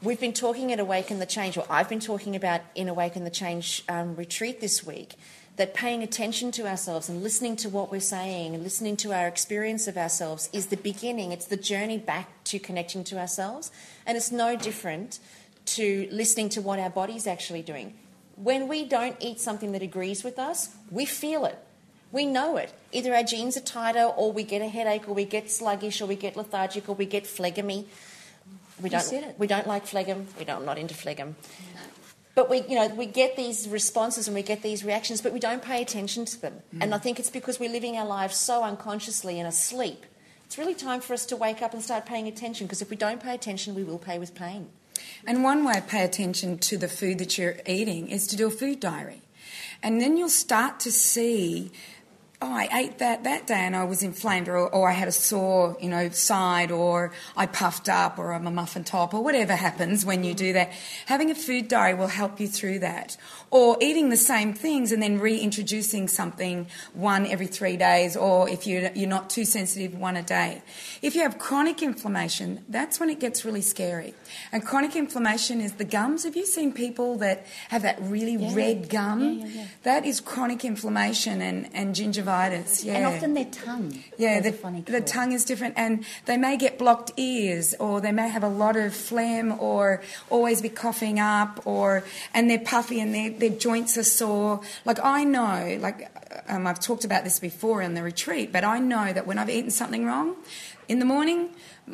[0.02, 3.30] we've been talking at Awaken the Change, or I've been talking about in Awaken the
[3.30, 5.14] Change um, retreat this week.
[5.56, 9.26] That paying attention to ourselves and listening to what we're saying and listening to our
[9.26, 11.32] experience of ourselves is the beginning.
[11.32, 13.70] It's the journey back to connecting to ourselves,
[14.04, 15.18] and it's no different
[15.64, 17.94] to listening to what our body's actually doing.
[18.36, 21.58] When we don't eat something that agrees with us, we feel it.
[22.12, 22.72] We know it.
[22.92, 26.06] Either our genes are tighter, or we get a headache, or we get sluggish, or
[26.06, 27.86] we get lethargic, or we get phlegmy.
[28.80, 29.38] We don't.
[29.38, 30.26] We don't like phlegm.
[30.38, 30.58] We don't.
[30.58, 31.36] I'm not into phlegm.
[32.34, 35.40] But we, you know, we get these responses and we get these reactions, but we
[35.40, 36.60] don't pay attention to them.
[36.74, 36.82] Mm.
[36.82, 40.04] And I think it's because we're living our lives so unconsciously and asleep.
[40.44, 42.66] It's really time for us to wake up and start paying attention.
[42.66, 44.68] Because if we don't pay attention, we will pay with pain.
[45.26, 48.48] And one way to pay attention to the food that you're eating is to do
[48.48, 49.22] a food diary.
[49.82, 51.70] And then you'll start to see,
[52.42, 55.12] oh, I ate that that day and I was inflamed, or, or I had a
[55.12, 59.54] sore, you know, side, or I puffed up, or I'm a muffin top, or whatever
[59.54, 60.72] happens when you do that.
[61.06, 63.16] Having a food diary will help you through that.
[63.50, 68.66] Or eating the same things and then reintroducing something one every three days, or if
[68.66, 70.62] you're, you're not too sensitive, one a day.
[71.00, 74.14] If you have chronic inflammation, that's when it gets really scary.
[74.50, 76.24] And chronic inflammation is the gums.
[76.24, 79.22] Have you seen people that have that really red gum?
[79.22, 79.66] Yeah, yeah, yeah.
[79.84, 82.84] That is chronic inflammation and, and gingivitis.
[82.84, 82.94] Yeah.
[82.94, 84.02] And often their tongue.
[84.18, 88.12] Yeah, the, funny the tongue is different, and they may get blocked ears, or they
[88.12, 92.02] may have a lot of phlegm, or always be coughing up, or
[92.34, 94.60] and they're puffy and their their joints are sore.
[94.84, 96.10] Like I know, like
[96.48, 99.50] um, I've talked about this before in the retreat, but I know that when I've
[99.50, 100.36] eaten something wrong,
[100.88, 101.50] in the morning,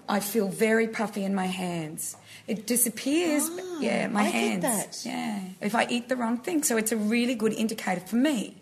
[0.09, 2.17] I feel very puffy in my hands.
[2.47, 3.49] It disappears.
[3.49, 5.07] but yeah, my Ah, I get hands.
[5.07, 8.57] Yeah, if I eat the wrong thing, so it's a really good indicator for me.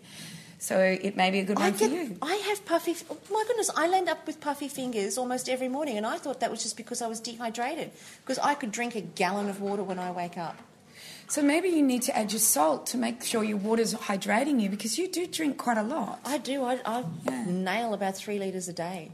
[0.59, 2.17] So it may be a good I one for you.
[2.21, 2.95] I have puffy.
[3.09, 6.39] Oh my goodness, I end up with puffy fingers almost every morning, and I thought
[6.41, 7.89] that was just because I was dehydrated.
[8.21, 10.57] Because I could drink a gallon of water when I wake up.
[11.31, 14.67] So maybe you need to add your salt to make sure your water's hydrating you
[14.67, 16.19] because you do drink quite a lot.
[16.25, 16.65] I do.
[16.65, 17.45] I, I Yeah.
[17.45, 19.11] nail about three litres a day.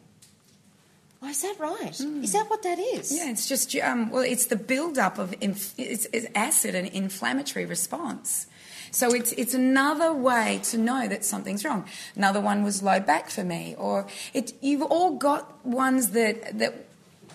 [1.22, 1.92] Oh, is that right?
[2.00, 3.16] Is that what that is?
[3.16, 7.66] Yeah, it's just um, well, it's the build-up of inf- it's, it's acid and inflammatory
[7.68, 8.48] response.
[8.90, 11.86] So it's it's another way to know that something's wrong.
[12.16, 14.54] Another one was low back for me, or it.
[14.62, 16.87] You've all got ones that that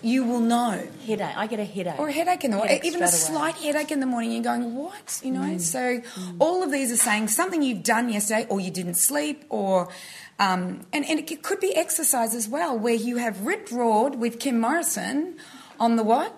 [0.03, 0.85] you will know.
[1.07, 1.37] Headache.
[1.37, 1.97] I get a headache.
[1.97, 3.51] Or a headache in the morning, even a straight away.
[3.53, 5.21] slight headache in the morning, you're going, what?
[5.23, 6.01] You know, so
[6.39, 9.87] all of these are saying something you've done yesterday, or you didn't sleep, or,
[10.39, 14.39] um, and, and it could be exercise as well, where you have ripped Roared with
[14.39, 15.37] Kim Morrison
[15.79, 16.33] on the what?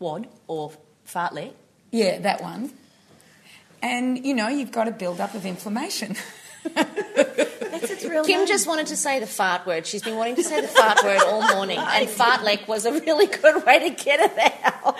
[0.00, 0.72] Wad or
[1.06, 1.52] fartlek.
[1.92, 2.72] Yeah, that one.
[3.80, 6.16] And, you know, you've got a build-up of inflammation.
[8.14, 8.46] Real Kim name.
[8.48, 9.86] just wanted to say the fart word.
[9.86, 13.26] She's been wanting to say the fart word all morning, and fartlek was a really
[13.26, 14.96] good way to get it out.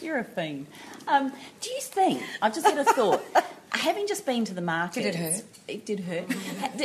[0.00, 0.66] You're a fiend.
[1.06, 3.22] Um, do you think, I've just had a thought,
[3.70, 5.44] having just been to the market, Did it hurt?
[5.68, 6.30] It did hurt.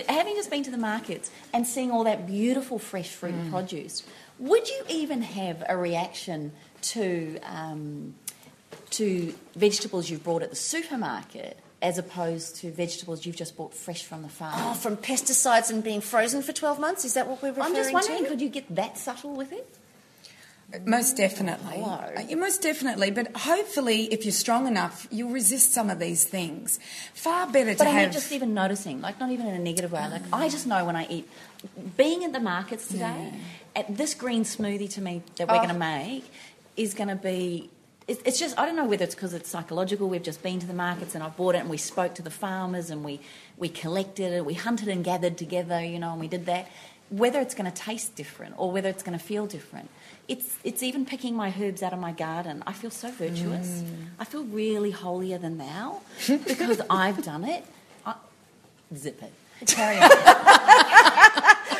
[0.07, 3.51] Having just been to the markets and seeing all that beautiful fresh fruit Mm.
[3.51, 4.03] produce,
[4.39, 6.51] would you even have a reaction
[6.83, 8.13] to um,
[8.91, 14.03] to vegetables you've bought at the supermarket as opposed to vegetables you've just bought fresh
[14.03, 14.53] from the farm?
[14.57, 17.05] Oh, from pesticides and being frozen for 12 months?
[17.05, 17.79] Is that what we're referring to?
[17.79, 18.29] I'm just wondering, to?
[18.29, 19.77] could you get that subtle with it?
[20.85, 21.77] Most definitely.
[21.77, 22.11] Hello.
[22.17, 23.09] Uh, most definitely.
[23.09, 26.77] But hopefully, if you're strong enough, you'll resist some of these things.
[27.13, 28.07] Far better But to I'm have.
[28.07, 30.05] not just even noticing, like not even in a negative way.
[30.09, 31.29] Like I just know when I eat,
[31.95, 33.31] being at the markets today,
[33.77, 35.57] at this green smoothie to me that we're Oh.
[35.59, 36.25] going to make
[36.75, 37.69] is going to be.
[38.07, 40.07] It's it's just I don't know whether it's because it's psychological.
[40.07, 42.31] We've just been to the markets and I bought it and we spoke to the
[42.31, 43.19] farmers and we
[43.57, 46.67] we collected it, we hunted and gathered together, you know, and we did that.
[47.09, 49.89] Whether it's going to taste different or whether it's going to feel different,
[50.27, 52.63] it's it's even picking my herbs out of my garden.
[52.65, 53.81] I feel so virtuous.
[53.81, 54.05] Mm.
[54.19, 57.65] I feel really holier than thou because I've done it.
[58.05, 58.15] I,
[58.95, 59.33] zip it.
[59.65, 60.09] Carry on.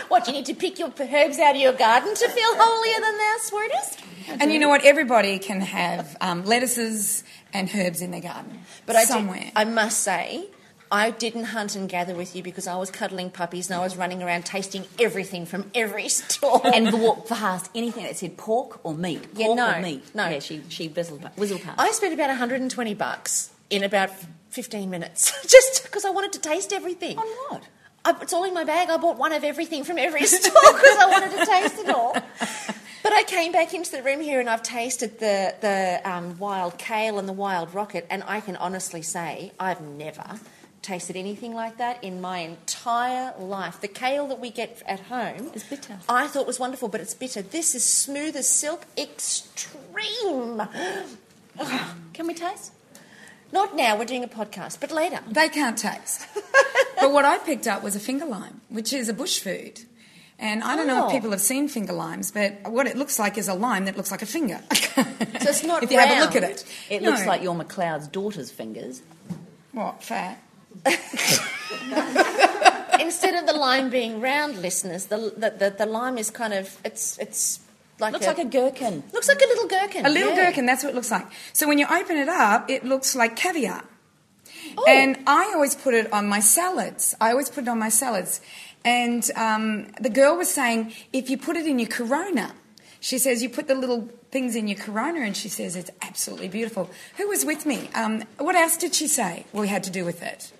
[0.09, 3.17] What, you need to pick your herbs out of your garden to feel holier than
[3.17, 3.99] thou, sweetest?
[4.41, 4.83] and you know what?
[4.83, 8.59] Everybody can have um, lettuces and herbs in their garden.
[8.85, 10.47] But I, did, I must say,
[10.91, 13.97] I didn't hunt and gather with you because I was cuddling puppies and I was
[13.97, 16.61] running around tasting everything from every store.
[16.65, 19.23] and walked past anything that said pork or meat.
[19.33, 20.03] Pork Yeah, no, or meat.
[20.15, 20.27] no.
[20.29, 21.79] Yeah, she, she whistled, whistled past.
[21.79, 24.09] I spent about 120 bucks in about
[24.49, 27.17] 15 minutes just because I wanted to taste everything.
[27.17, 27.63] On what?
[28.05, 28.89] I, it's all in my bag.
[28.89, 32.15] I bought one of everything from every store because I wanted to taste it all.
[33.03, 36.77] But I came back into the room here and I've tasted the, the um, wild
[36.77, 40.41] kale and the wild rocket, and I can honestly say I've never
[40.81, 43.79] tasted anything like that in my entire life.
[43.79, 45.99] The kale that we get at home Is bitter.
[46.09, 47.41] I thought was wonderful, but it's bitter.
[47.41, 50.61] This is smooth as silk, extreme.
[52.13, 52.73] Can we taste?
[53.51, 55.19] Not now, we're doing a podcast, but later.
[55.29, 56.27] They can't taste.
[56.99, 59.81] but what I picked up was a finger lime, which is a bush food.
[60.39, 61.07] And I don't know Oh.
[61.07, 63.97] if people have seen finger limes, but what it looks like is a lime that
[63.97, 64.59] looks like a finger.
[64.71, 65.03] so
[65.49, 66.63] it's not If you have a look at it.
[66.89, 67.09] It No.
[67.11, 69.01] looks like your McLeod's daughter's fingers.
[69.71, 70.39] What, fat?
[72.99, 76.77] Instead of the lime being round, listeners, the, the, the, the lime is kind of,
[76.83, 77.59] it's, it's
[77.99, 79.03] like Looks a, like a gherkin.
[79.13, 80.05] looks like a little gherkin.
[80.05, 80.45] A little yeah.
[80.45, 81.25] gherkin, that's what it looks like.
[81.53, 83.83] So when you open it up, it looks like caviar.
[84.77, 84.85] Oh.
[84.87, 87.15] And I always put it on my salads.
[87.19, 88.41] I always put it on my salads.
[88.85, 92.53] And um, the girl was saying, if you put it in your corona,
[92.99, 96.47] she says, you put the little things in your corona, and she says, it's absolutely
[96.49, 96.89] beautiful.
[97.17, 97.89] Who was with me?
[97.95, 100.51] Um, what else did she say we had to do with it?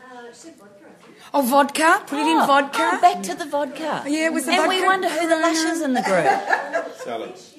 [0.00, 1.30] Uh, she said vodka, I.
[1.34, 2.02] Oh, vodka?
[2.06, 2.90] Put it in Oh, vodka?
[2.94, 4.04] oh, back to the vodka.
[4.06, 4.62] Yeah, it was the vodka.
[4.62, 6.24] And we wonder who the lashes in the group.
[7.04, 7.54] Salads.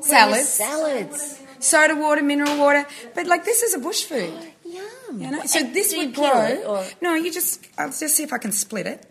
[0.00, 0.48] Salads.
[0.48, 1.40] Salads.
[1.60, 2.86] Soda water, mineral water.
[3.14, 4.32] But like this is a bush food.
[4.64, 5.20] Yum.
[5.20, 5.42] You know?
[5.46, 6.44] So And this do would peel grow.
[6.44, 7.66] it, or- No, you just.
[7.78, 9.06] I'll just see if I can split it.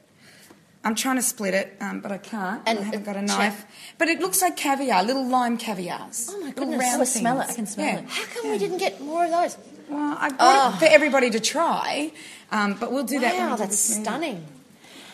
[0.86, 2.62] I'm trying to split it, um, but I can't.
[2.66, 3.28] And I haven't got a check.
[3.38, 3.66] knife.
[3.98, 6.30] But it looks like caviar, little lime caviars.
[6.30, 6.78] Oh, my goodness.
[6.82, 7.50] round Oh, I smell it.
[7.50, 8.00] I can smell Yeah.
[8.00, 8.10] it.
[8.10, 9.58] How come we didn't get more of those?
[9.88, 10.76] Well, I bought Oh.
[10.76, 12.12] it for everybody to try,
[12.52, 13.32] um, but we'll do that.
[13.34, 14.46] when Wow, we do that's stunning.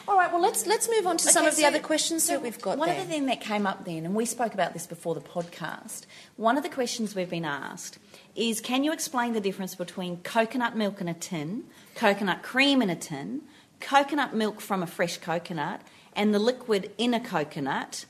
[0.09, 2.33] All right, well, let's, let's move on to some Okay, of the other questions so
[2.33, 2.99] that we've got One there.
[2.99, 6.07] of the things that came up then, and we spoke about this before the podcast,
[6.35, 7.99] one of the questions we've been asked
[8.35, 12.89] is can you explain the difference between coconut milk in a tin, coconut cream in
[12.89, 13.41] a tin,
[13.81, 15.81] coconut milk from a fresh coconut,
[16.13, 18.05] and the liquid in a coconut?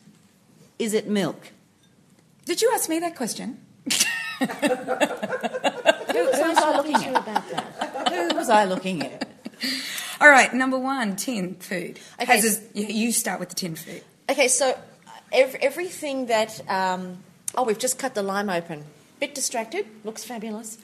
[0.79, 1.51] Is it milk?
[2.45, 3.59] Did you ask me that question?
[4.39, 4.65] Who, who
[6.25, 8.09] was I looking Talking to you at?
[8.13, 9.27] Who was I looking at?
[10.21, 11.99] All right, number one, tin food.
[12.21, 14.03] Okay, Has a- you start with the tin food.
[14.29, 14.77] Okay, so
[15.31, 16.61] ev- everything that.
[16.69, 17.23] Um,
[17.55, 18.83] oh, we've just cut the lime open.
[19.19, 19.85] Bit distracted.
[20.03, 20.77] Looks fabulous.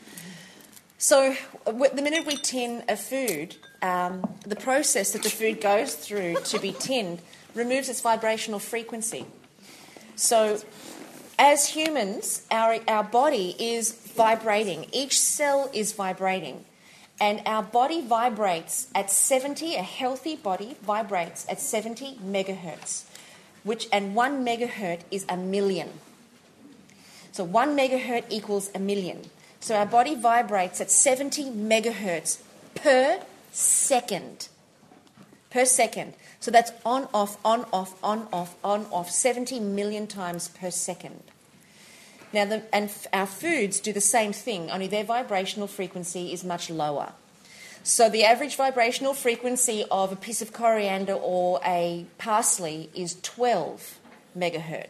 [0.97, 6.35] So, the minute we tin a food, um, the process that the food goes through
[6.45, 7.19] to be tinned
[7.53, 9.25] removes its vibrational frequency.
[10.15, 10.61] So,
[11.37, 14.87] as humans, our, our body is vibrating.
[14.93, 16.63] Each cell is vibrating.
[17.19, 23.05] And our body vibrates at 70, a healthy body vibrates at 70 megahertz,
[23.63, 25.89] which, and one megahertz is a million.
[27.31, 29.29] So one megahertz equals a million.
[29.61, 32.41] So our body vibrates at 70 megahertz
[32.75, 34.49] per second.
[35.49, 36.13] Per second.
[36.39, 41.23] So that's on, off, on, off, on, off, on, off, 70 million times per second.
[42.35, 46.43] Now, the, and f- our foods do the same thing, only their vibrational frequency is
[46.43, 47.13] much lower.
[47.81, 53.99] So the average vibrational frequency of a piece of coriander or a parsley is 12
[54.37, 54.89] megahertz,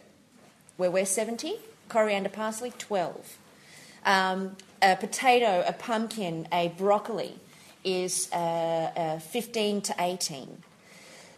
[0.76, 1.54] where we're 70,
[1.88, 3.38] coriander, parsley, 12.
[4.04, 7.38] Um, a potato, a pumpkin, a broccoli
[7.84, 8.36] is uh,
[8.96, 10.64] uh, 15 to 18.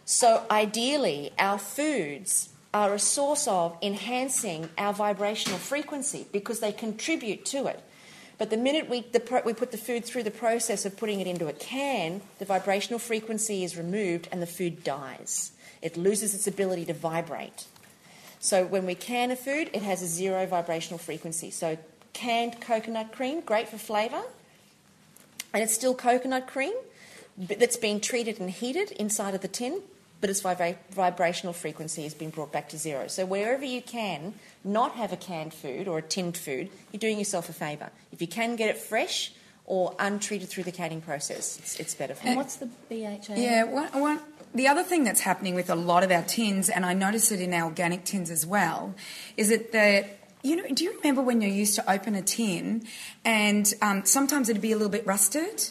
[0.05, 7.45] So ideally, our foods are a source of enhancing our vibrational frequency because they contribute
[7.45, 7.83] to it.
[8.37, 11.19] But the minute we, the pro- we put the food through the process of putting
[11.19, 15.51] it into a can, the vibrational frequency is removed and the food dies.
[15.81, 17.65] It loses its ability to vibrate.
[18.39, 21.51] So when we can a food, it has a zero vibrational frequency.
[21.51, 21.77] So
[22.13, 24.21] canned coconut cream, great for flavour,
[25.53, 26.73] and it's still coconut cream
[27.37, 29.81] that's been treated and heated inside of the tin,
[30.21, 33.07] but its vibra- vibrational frequency has been brought back to zero.
[33.07, 37.17] So wherever you can not have a canned food or a tinned food, you're doing
[37.17, 37.89] yourself a favour.
[38.11, 39.31] If you can get it fresh
[39.65, 42.37] or untreated through the canning process, it's, it's better for And you.
[42.37, 43.35] what's the BHA?
[43.35, 44.19] Yeah, one, one,
[44.53, 47.39] the other thing that's happening with a lot of our tins, and I notice it
[47.39, 48.95] in our organic tins as well,
[49.37, 50.05] is that the
[50.41, 52.83] you know, do you remember when you used to open a tin
[53.25, 55.69] and um, sometimes it'd be a little bit rusted?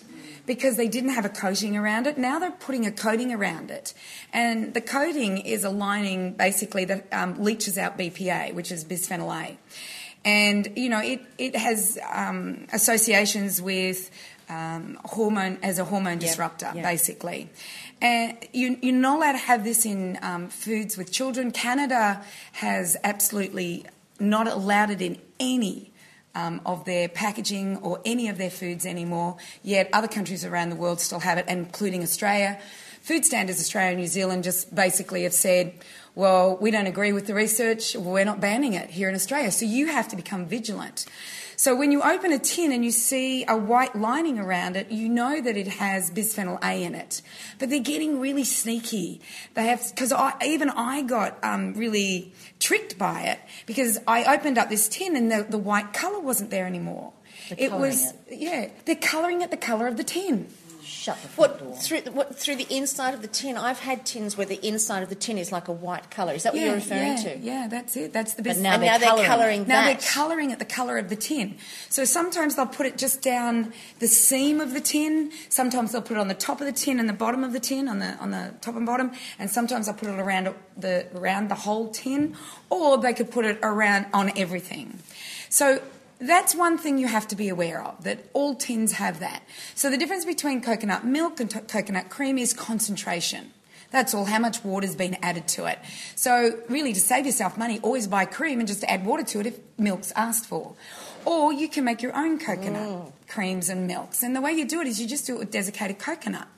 [0.48, 2.18] Because they didn't have a coating around it.
[2.18, 3.94] Now they're putting a coating around it.
[4.32, 9.30] And the coating is a lining basically that um, leaches out BPA, which is bisphenol
[9.30, 9.58] A.
[10.24, 14.10] And, you know, it, it has um, associations with
[14.48, 16.82] um, hormone as a hormone disruptor, yeah.
[16.82, 17.50] basically.
[18.00, 21.50] And you, you're not allowed to have this in um, foods with children.
[21.50, 22.22] Canada
[22.52, 23.84] has absolutely
[24.18, 25.87] not allowed it in any
[26.38, 30.76] um, of their packaging or any of their foods anymore, yet other countries around the
[30.76, 32.60] world still have it, including Australia.
[33.02, 35.72] Food Standards Australia and New Zealand just basically have said,
[36.14, 39.50] well, we don't agree with the research, we're not banning it here in Australia.
[39.50, 41.06] So you have to become vigilant.
[41.58, 45.08] So when you open a tin and you see a white lining around it, you
[45.08, 47.20] know that it has bisphenol A in it.
[47.58, 49.20] But they're getting really sneaky.
[49.54, 54.56] They have because I, even I got um, really tricked by it because I opened
[54.56, 57.12] up this tin and the, the white colour wasn't there anymore.
[57.50, 60.46] It was yeah, they're colouring it the colour of the tin.
[60.88, 61.68] Shut the front door.
[61.68, 63.58] What through the, what through the inside of the tin?
[63.58, 66.32] I've had tins where the inside of the tin is like a white colour.
[66.32, 67.38] Is that what you're referring yeah, to?
[67.38, 68.12] Yeah, that's it.
[68.14, 68.60] That's the But best.
[68.60, 69.26] now and they're now they're colouring.
[69.26, 70.00] colouring Now that.
[70.00, 71.56] they're colouring it the colour of the tin.
[71.90, 75.30] So sometimes they'll put it just down the seam of the tin.
[75.50, 77.60] Sometimes they'll put it on the top of the tin and the bottom of the
[77.60, 79.12] tin, on the on the top and bottom.
[79.38, 82.34] And sometimes they'll put it around the around the whole tin,
[82.70, 84.98] or they could put it around on everything.
[85.50, 85.82] So
[86.20, 89.42] that's one thing you have to be aware of, that all tins have that.
[89.74, 93.52] So the difference between coconut milk and to- coconut cream is concentration.
[93.90, 95.78] That's all, how much water's been added to it.
[96.14, 99.46] So, really, to save yourself money, always buy cream and just add water to it
[99.46, 100.74] if milk's asked for.
[101.24, 103.12] Or you can make your own coconut mm.
[103.28, 104.22] creams and milks.
[104.22, 106.48] And the way you do it is you just do it with desiccated coconut.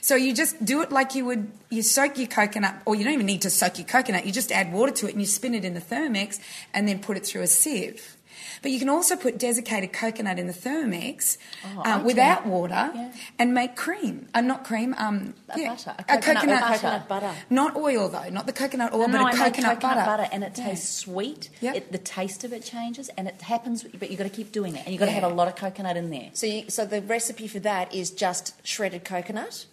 [0.00, 3.14] So you just do it like you would, you soak your coconut, or you don't
[3.14, 5.54] even need to soak your coconut, you just add water to it and you spin
[5.54, 6.40] it in the Thermomix
[6.74, 8.16] and then put it through a sieve.
[8.60, 12.90] But you can also put desiccated coconut in the Thermomix Oh, uh, I without water
[12.94, 13.12] Yeah.
[13.38, 14.28] and make cream.
[14.34, 16.74] Uh, not cream, um, A yeah, butter, a a coconut coconut, butter.
[16.78, 17.32] Coconut butter.
[17.50, 20.28] Not oil though, not the coconut oil, No, but no, a I make coconut, butter.
[20.32, 20.64] and it Yeah.
[20.68, 21.48] tastes sweet.
[21.60, 21.74] Yep.
[21.76, 23.84] It, the taste of it changes, and it happens.
[23.84, 25.56] But you've got to keep doing it, and you've got to have a lot of
[25.56, 26.30] coconut in there.
[26.34, 29.66] So, you, so the recipe for that is just shredded coconut,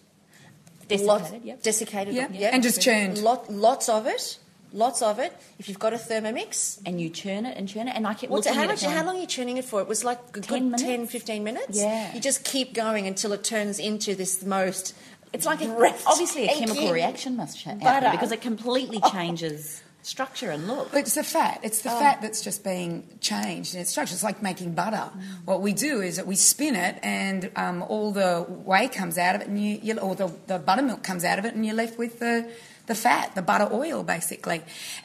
[0.88, 1.62] Desiccated, lots, yep.
[1.62, 2.30] desiccated, Yep.
[2.34, 2.52] yep.
[2.54, 3.18] And just churned.
[3.18, 4.38] Lot, lots of it,
[4.72, 5.36] lots of it.
[5.58, 8.30] If you've got a Thermomix, And you churn it and churn it, and I kept
[8.30, 8.82] What's it, looking how at much?
[8.82, 9.80] it going, How long are you churning it for?
[9.80, 11.12] It was like a 10 good 10, minutes.
[11.12, 11.78] 15 minutes.
[11.78, 12.14] Yeah.
[12.14, 14.94] You just keep going until it turns into this most.
[15.32, 15.70] It's like a,
[16.06, 20.90] obviously a chemical reaction must cha- happen because it completely changes structure and look.
[20.92, 21.60] But it's the fat.
[21.62, 24.14] It's the fat that's just being changed in its structure.
[24.14, 25.10] It's like making butter.
[25.44, 29.34] What we do is that we spin it, and um, all the whey comes out
[29.34, 31.74] of it, and you, you or the, the buttermilk comes out of it, and you're
[31.76, 32.50] left with the
[32.90, 34.60] the fat, the butter oil, basically.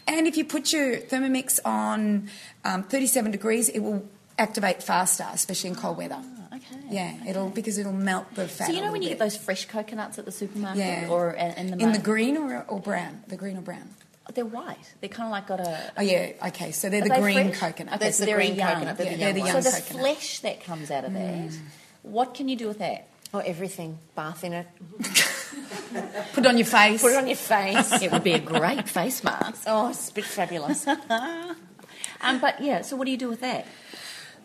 [0.08, 2.30] And if you put your Thermomix on
[2.66, 4.02] um, 37 degrees, it will
[4.38, 6.18] activate faster, especially in cold weather.
[6.20, 6.82] Oh, okay.
[6.90, 8.68] Yeah, it'll because it'll melt the fat.
[8.68, 11.10] So you a know when you little get those fresh coconuts at the supermarket, Yeah.
[11.10, 13.88] or in, in the in the green or, or brown, the green or brown.
[14.34, 14.78] they're white.
[15.00, 15.94] They're kind of like got a.
[15.98, 16.72] Oh yeah, okay.
[16.72, 17.60] So they're the they green fresh?
[17.60, 17.94] coconut.
[17.96, 18.74] Okay, That's so the they're green young.
[18.74, 19.52] coconut, they're the young they're the ones.
[19.66, 20.02] so young the coconut.
[20.02, 21.52] flesh that comes out of that,
[22.02, 23.08] what can you do with that?
[23.34, 24.00] Oh, everything.
[24.16, 24.68] Bath in it.
[26.34, 27.02] Put it on your face.
[27.02, 27.92] Put it on your face.
[28.02, 29.64] It would be a great face mask.
[29.68, 30.86] oh, it's a bit fabulous.
[32.22, 33.68] Um, but yeah, so what do you do with that?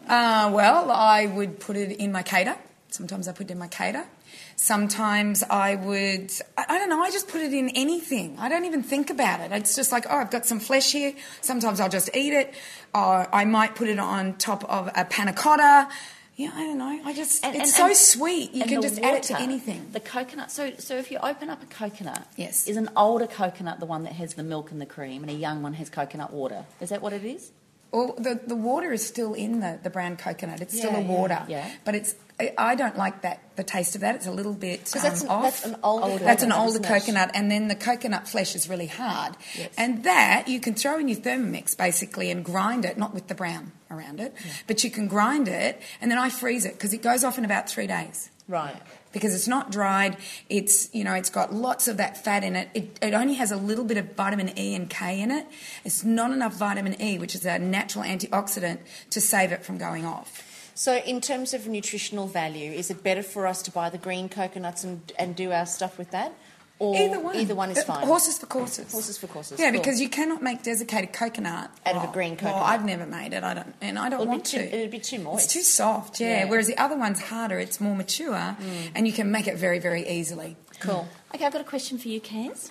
[0.06, 2.56] Uh, well, I would put it in my cater.
[2.88, 4.04] Sometimes I put it in my cater.
[4.56, 8.36] Sometimes I would, I, I don't know, I just put it in anything.
[8.38, 9.52] I don't even think about it.
[9.52, 11.14] It's just like, oh, I've got some flesh here.
[11.40, 12.52] Sometimes I'll just eat it.
[12.94, 15.88] Or I might put it on top of a panna cotta.
[16.40, 17.00] Yeah, I don't know.
[17.04, 18.52] I just, And- it's and- so and- sweet.
[18.54, 19.88] You can just add it to anything.
[19.92, 20.50] The coconut.
[20.50, 22.66] So, so if you open up a coconut, Yes.
[22.66, 25.34] is an older coconut the one that has the milk and the cream, and a
[25.34, 26.64] young one has coconut water?
[26.80, 27.50] Is that what it is?
[27.92, 30.60] Well, the, the water is still in the, the brown coconut.
[30.62, 31.42] It's still Yeah, a yeah, water.
[31.48, 31.70] yeah.
[31.84, 34.14] But it's I, I don't like that the taste of that.
[34.14, 35.42] It's a little bit 'Cause that's um, an- off.
[35.44, 36.88] that's an older That's an coconut, older isn't it?
[37.00, 39.36] coconut, and then the coconut flesh is really hard.
[39.58, 39.68] Yes.
[39.76, 43.34] And that you can throw in your Thermomix basically and grind it, not with the
[43.34, 44.34] brown around it,
[44.66, 47.44] but you can grind it, and then I freeze it because it goes off in
[47.44, 48.76] about three days Right.
[49.12, 50.16] because it's not dried.
[50.48, 52.68] It's you know it's got lots of that fat in it.
[52.72, 55.46] It, it only has a little bit of vitamin E and K in it.
[55.84, 58.78] It's not enough vitamin E, which is a natural antioxidant,
[59.10, 60.46] to save it from going off.
[60.80, 64.30] So, in terms of nutritional value, is it better for us to buy the green
[64.30, 66.32] coconuts and, and do our stuff with that?
[66.78, 67.36] Or Either one.
[67.36, 68.06] Either one is fine.
[68.06, 68.90] Horses for courses.
[68.90, 69.78] Horses for courses, Yeah, cool.
[69.80, 72.62] because you cannot make desiccated coconut Out of a Oh, green Well, coconut.
[72.62, 73.44] I've never made it.
[73.44, 74.74] I don't, and I don't It'd want too- to.
[74.74, 75.44] it'd be too moist.
[75.44, 76.18] It's too soft.
[76.18, 76.28] Yeah.
[76.28, 76.44] Yeah.
[76.46, 77.58] Whereas the other one's harder.
[77.58, 78.92] It's more mature, Mm.
[78.94, 80.56] and you can make it very, very easily.
[80.80, 81.06] Cool.
[81.34, 82.70] Okay, I've got a question for you, Kaz.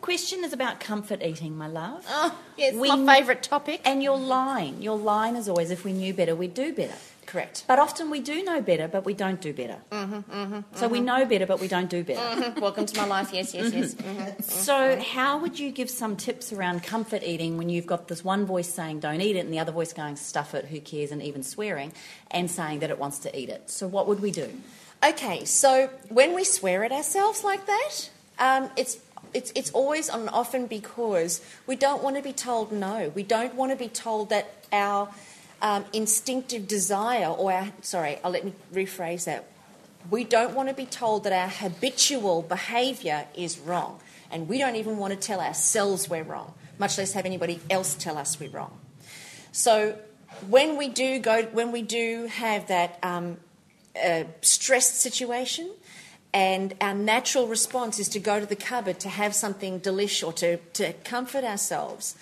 [0.00, 2.04] Question is about comfort eating, my love.
[2.08, 3.80] Oh, yes, We- my favourite topic.
[3.84, 6.96] And your line, your line is always, if we knew better, we'd do better.
[7.30, 7.62] Correct.
[7.68, 9.76] But often we do know better, but we don't do better.
[9.92, 12.60] Mm-hmm, so we know better, but we don't do better.
[12.60, 13.32] Welcome to my life.
[13.32, 13.94] Yes, yes, yes.
[13.94, 14.42] Mm-hmm.
[14.42, 18.46] So, how would you give some tips around comfort eating when you've got this one
[18.46, 21.22] voice saying don't eat it and the other voice going stuff it, who cares, and
[21.22, 21.92] even swearing,
[22.32, 23.70] and saying that it wants to eat it?
[23.70, 24.50] So, what would we do?
[25.04, 28.10] Okay, so when we swear at ourselves like that,
[28.40, 28.98] um, it's
[29.32, 33.12] it's it's always and often because we don't want to be told no.
[33.14, 35.08] We don't want to be told that our
[35.62, 39.46] um, instinctive desire, or our sorry, I'll let me rephrase that.
[40.10, 44.00] We don't want to be told that our habitual behaviour is wrong,
[44.30, 47.94] and we don't even want to tell ourselves we're wrong, much less have anybody else
[47.94, 48.78] tell us we're wrong.
[49.52, 49.98] So
[50.48, 53.36] when we do go, when we do have that um,
[54.02, 55.70] uh, stressed situation,
[56.32, 60.32] and our natural response is to go to the cupboard to have something delish or
[60.34, 62.16] to, to comfort ourselves,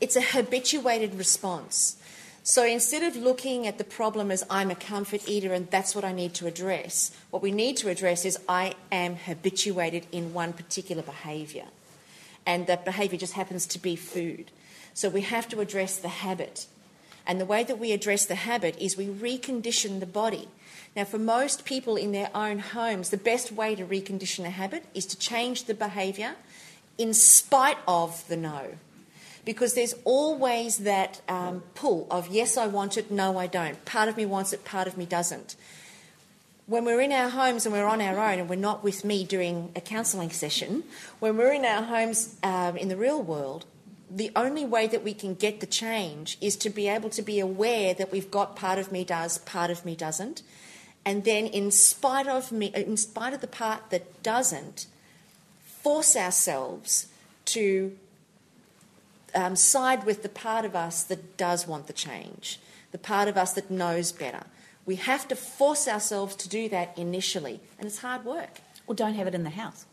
[0.00, 1.99] it's a habituated response.
[2.42, 6.04] So instead of looking at the problem as I'm a comfort eater and that's what
[6.04, 10.54] I need to address, what we need to address is I am habituated in one
[10.54, 11.66] particular behaviour.
[12.46, 14.50] And that behaviour just happens to be food.
[14.94, 16.66] So we have to address the habit.
[17.26, 20.48] And the way that we address the habit is we recondition the body.
[20.96, 24.84] Now, for most people in their own homes, the best way to recondition a habit
[24.94, 26.34] is to change the behaviour
[26.98, 28.72] in spite of the no.
[29.44, 33.82] Because there's always that um, pull of yes, I want it, no, I don't.
[33.84, 35.56] Part of me wants it, part of me doesn't.
[36.66, 39.24] When we're in our homes and we're on our own and we're not with me
[39.24, 40.84] during a counselling session,
[41.18, 43.64] when we're in our homes um, in the real world,
[44.10, 47.38] the only way that we can get the change is to be able to be
[47.38, 50.42] aware that we've got part of me does, part of me doesn't,
[51.04, 54.86] and then in spite of me, in spite of the part that doesn't,
[55.64, 57.06] force ourselves
[57.46, 57.96] to
[59.34, 62.60] um, side with the part of us that does want the change,
[62.92, 64.44] the part of us that knows better.
[64.86, 68.60] We have to force ourselves to do that initially, and it's hard work.
[68.86, 69.84] Or don't have it in the house?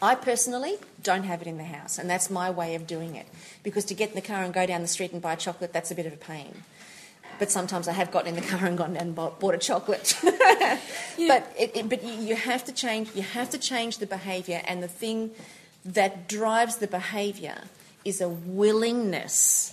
[0.00, 3.26] I personally don't have it in the house, and that's my way of doing it.
[3.62, 5.90] Because to get in the car and go down the street and buy chocolate, that's
[5.90, 6.62] a bit of a pain.
[7.38, 10.14] But sometimes I have gotten in the car and gone and bought, bought a chocolate.
[11.18, 13.14] But it, it, but you have to change.
[13.14, 15.32] You have to change the behaviour, and the thing
[15.84, 17.64] that drives the behaviour
[18.04, 19.72] is a willingness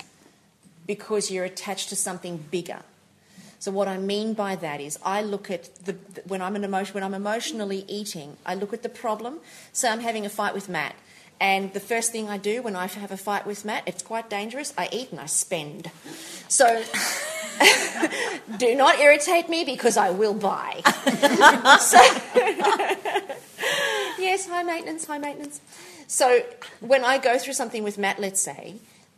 [0.85, 2.79] because you're attached to something bigger.
[3.59, 5.93] So what I mean by that is, I look at the
[6.27, 9.39] when I'm an emotion when I'm emotionally eating, I look at the problem.
[9.73, 10.95] So I'm having a fight with Matt,
[11.39, 14.29] and the first thing I do when I have a fight with Matt, it's quite
[14.29, 14.73] dangerous.
[14.77, 15.91] I eat and I spend.
[16.47, 16.83] So
[18.57, 20.81] do not irritate me because I will buy.
[21.79, 21.97] so,
[24.19, 25.61] yes, high maintenance, high maintenance.
[26.07, 26.41] So
[26.79, 28.75] when I go through something with Matt, let's say,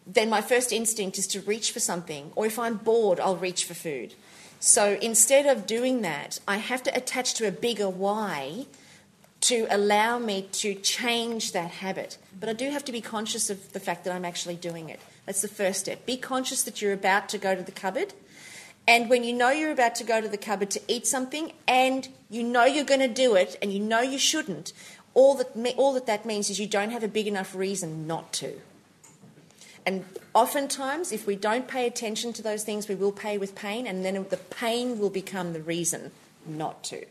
[0.08, 3.66] then my first instinct is to reach for something, or if I'm bored, I'll reach
[3.66, 4.16] for food.
[4.60, 8.66] So instead of doing that, I have to attach to a bigger why
[9.42, 12.18] to allow me to change that habit.
[12.38, 15.00] But I do have to be conscious of the fact that I'm actually doing it.
[15.26, 16.06] That's the first step.
[16.06, 18.14] Be conscious that you're about to go to the cupboard.
[18.88, 22.10] And when you know you're about to go to the cupboard to eat something and
[22.30, 24.74] you know you're going to do it and you know you shouldn't,
[25.14, 28.08] all that, me- all that that means is you don't have a big enough reason
[28.08, 28.60] not to.
[29.86, 33.88] And oftentimes, if we don't pay attention to those things, we will pay with pain,
[33.88, 36.12] and then the pain will become the reason
[36.46, 37.06] not to.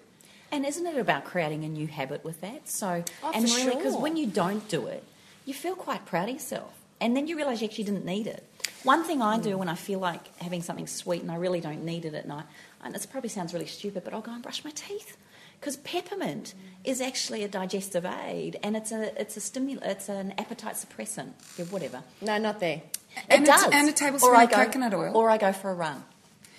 [0.51, 2.69] And isn't it about creating a new habit with that?
[2.69, 4.03] So, Oh, and really, because sure.
[4.03, 5.03] when you don't do it,
[5.45, 6.73] you feel quite proud of yourself.
[7.01, 8.45] And then you realise you actually didn't need it.
[8.83, 9.59] One thing I do mm.
[9.59, 12.45] when I feel like having something sweet and I really don't need it at night,
[12.83, 15.17] and this probably sounds really stupid, but I'll go and brush my teeth.
[15.61, 16.55] Because peppermint
[16.85, 21.33] is actually a digestive aid and it's a it's a stimul it's an appetite suppressant.
[21.59, 22.03] Yeah, whatever.
[22.21, 22.83] No, not there.
[23.29, 23.65] And it a- does.
[23.73, 25.17] and a tablespoon Or I of go- coconut oil.
[25.17, 26.05] Or I go for a run.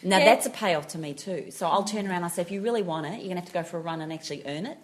[0.04, 0.26] Now Yeah.
[0.26, 1.52] that's a payoff to me too.
[1.52, 3.48] So I'll turn around and I say, if you really want it, you're gonna have
[3.48, 4.78] to go for a run and actually earn it.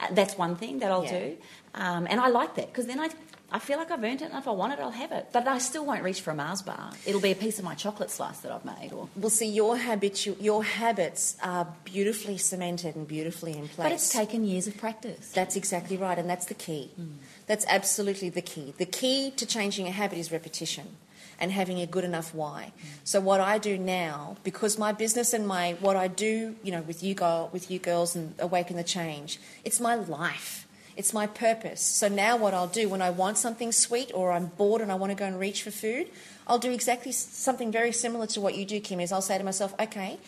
[0.00, 1.18] Uh, that's one thing that I'll Yeah.
[1.20, 1.36] do,
[1.74, 3.10] um, and I like that because then I.
[3.54, 5.28] I feel like I've earned it, and if I want it, I'll have it.
[5.32, 6.90] But I still won't reach for a Mars bar.
[7.06, 9.76] It'll be a piece of my chocolate slice that I've made, or Well, see, your
[9.76, 13.76] habitu- your habits are beautifully cemented and beautifully in place.
[13.86, 15.30] but it's taken years of practice.
[15.30, 16.90] That's exactly right, and that's the key.
[16.96, 17.12] Hmm.
[17.46, 18.74] That's absolutely the key.
[18.76, 20.96] The key to changing a habit is repetition
[21.38, 22.72] and having a good enough why.
[22.80, 22.88] Hmm.
[23.04, 26.82] So what I do now, because my business and my what I do, you know,
[26.82, 30.63] with you go with you girls and awaken the change, it's my life.
[30.96, 31.80] It's my purpose.
[31.80, 34.94] So now what I'll do when I want something sweet or I'm bored and I
[34.94, 36.08] want to go and reach for food,
[36.46, 39.00] I'll do exactly something very similar to what you do, Kim.
[39.00, 40.18] Is I'll say to myself, okay,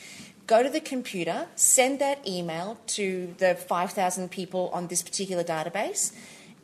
[0.46, 6.12] go to the computer, send that email to the 5,000 people on this particular database,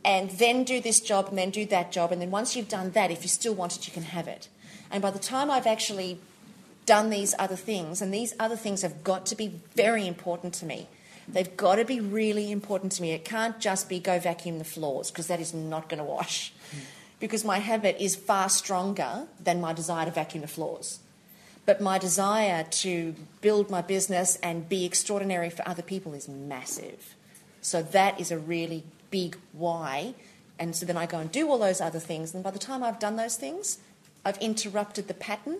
[0.04, 2.10] and then do this job and then do that job.
[2.10, 4.48] And then once you've done that, if you still want it, you can have it.
[4.90, 6.18] And by the time I've actually
[6.86, 10.66] done these other things, and these other things have got to be very important to
[10.66, 10.88] me.
[11.28, 13.12] They've got to be really important to me.
[13.12, 16.52] It can't just be go vacuum the floors because that is not going to wash.
[16.70, 16.78] Hmm.
[17.20, 20.98] Because my habit is far stronger than my desire to vacuum the floors.
[21.64, 27.14] But my desire to build my business and be extraordinary for other people is massive.
[27.60, 30.14] So that is a really big why.
[30.58, 32.34] And so then I go and do all those other things.
[32.34, 33.78] And by the time I've done those things,
[34.24, 35.58] I've interrupted the pattern.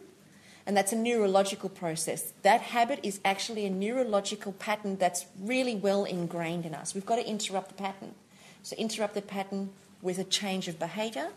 [0.67, 2.33] And that's a neurological process.
[2.43, 6.95] That habit is actually a neurological pattern that's really well ingrained in us.
[6.95, 8.15] We've got to interrupt the pattern.
[8.63, 9.71] So, interrupt the pattern
[10.03, 11.31] with a change of behaviour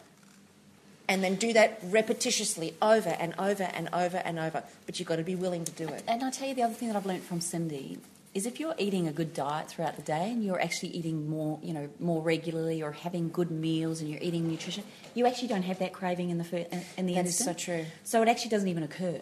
[1.08, 4.64] and then do that repetitiously over and over and over and over.
[4.86, 6.04] But you've got to be willing to do it.
[6.08, 8.00] And I tell you the other thing that I've learnt from Cindy
[8.36, 11.58] is if you're eating a good diet throughout the day and you're actually eating more,
[11.64, 14.84] you know, more regularly or having good meals and you're eating nutrition,
[15.16, 16.68] you actually don't have that craving in the fir-
[16.98, 17.60] in the That is instant.
[17.60, 17.86] so true.
[18.04, 19.22] So it actually doesn't even occur.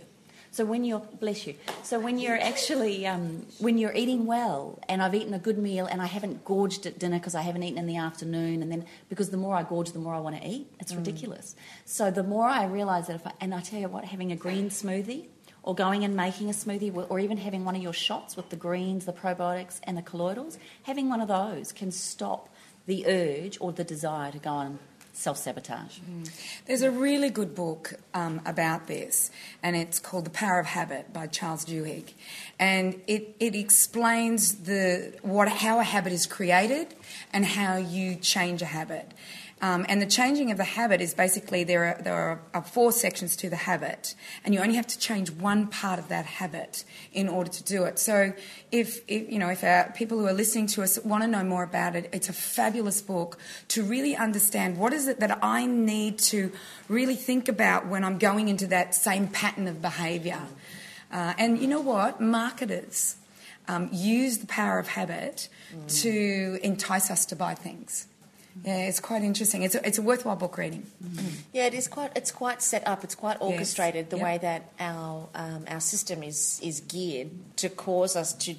[0.49, 1.55] So when you're bless you.
[1.84, 5.86] So when you're actually um, when you're eating well, and I've eaten a good meal,
[5.88, 8.86] and I haven't gorged at dinner because I haven't eaten in the afternoon, and then
[9.09, 10.68] because the more I gorge, the more I want to eat.
[10.80, 11.55] It's ridiculous.
[11.86, 14.36] So the more I realise that if I, and I tell you what, having a
[14.36, 15.26] green smoothie
[15.64, 18.55] or going and making a smoothie, or even having one of your shots with the
[18.55, 22.49] greens, the probiotics, and the colloidals, having one of those can stop
[22.86, 24.80] the urge or the desire to go and
[25.14, 25.99] self sabotage.
[26.66, 31.14] There's a really good book um, about this, and it's called The Power of Habit
[31.14, 32.14] by Charles Duhigg,
[32.59, 36.95] and it, it explains the what how a habit is created
[37.32, 39.11] and how you change a habit.
[39.64, 42.91] Um, and the changing of the habit is basically there are there are, are four
[42.91, 46.84] sections to the habit, and you only have to change one part of that habit
[47.14, 47.97] in order to do it.
[47.97, 48.34] So,
[48.74, 51.45] if, if you know if our, people who are listening to us want to know
[51.45, 53.38] more about it, it's a fabulous book
[53.70, 56.51] to really understand what is it that I need to
[56.89, 60.41] really think about when I'm going into that same pattern of behaviour.
[61.09, 63.16] Uh, and you know what, marketers
[63.70, 65.47] um, use the power of habit
[65.88, 68.07] to entice us to buy things.
[68.58, 68.68] Mm-hmm.
[68.68, 69.64] Yeah, it's quite interesting.
[69.64, 70.86] It's a, it's a worthwhile book reading.
[71.04, 71.28] Mm-hmm.
[71.54, 72.12] Yeah, it is quite.
[72.16, 73.04] It's quite set up.
[73.04, 74.10] It's quite orchestrated.
[74.10, 74.24] The Yep.
[74.26, 78.56] way that our um, our system is is geared to cause us to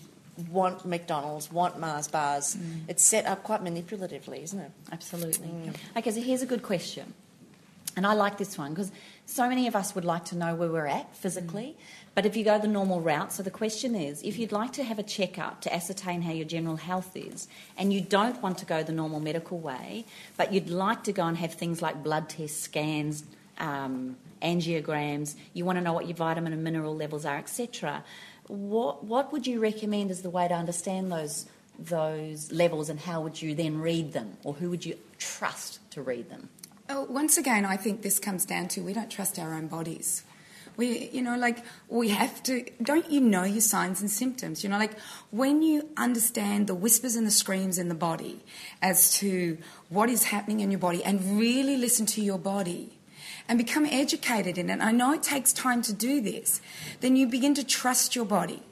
[0.51, 2.57] want McDonald's, want Mars bars.
[2.57, 2.88] Mm.
[2.88, 4.70] It's set up quite manipulatively, isn't it?
[4.90, 5.47] Absolutely.
[5.47, 5.74] Mm.
[5.97, 7.14] Okay, so here's a good question.
[7.97, 8.90] And I like this one because
[9.26, 11.76] so many of us would like to know where we're at physically.
[11.78, 12.03] Mm.
[12.15, 14.85] But if you go the normal route, so the question is if you'd like to
[14.85, 18.67] have a checkup to ascertain how your general health is, and you don't want to
[18.67, 20.05] go the normal medical way,
[20.37, 23.25] but you'd like to go and have things like blood tests, scans,
[23.59, 28.05] um, angiograms, you want to know what your vitamin and mineral levels are, etc.
[28.47, 31.47] What, what would you recommend as the way to understand those,
[31.79, 34.37] those levels and how would you then read them?
[34.45, 36.51] Or who would you trust to read them?
[36.89, 40.23] Oh, once again, I think this comes down to we don't trust our own bodies.
[40.77, 42.64] We, you know, like we have to.
[42.83, 44.64] Don't you know your signs and symptoms?
[44.64, 44.99] You know, like
[45.31, 48.41] when you understand the whispers and the screams in the body
[48.83, 49.59] as to
[49.89, 52.99] what is happening in your body, and really listen to your body,
[53.49, 54.81] and become educated in it.
[54.81, 56.61] I know it takes time to do this.
[57.01, 58.62] Then you begin to trust your body.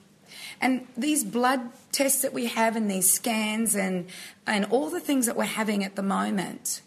[0.60, 4.06] And these blood tests that we have and these scans and,
[4.46, 6.82] and all the things that we're having at the moment,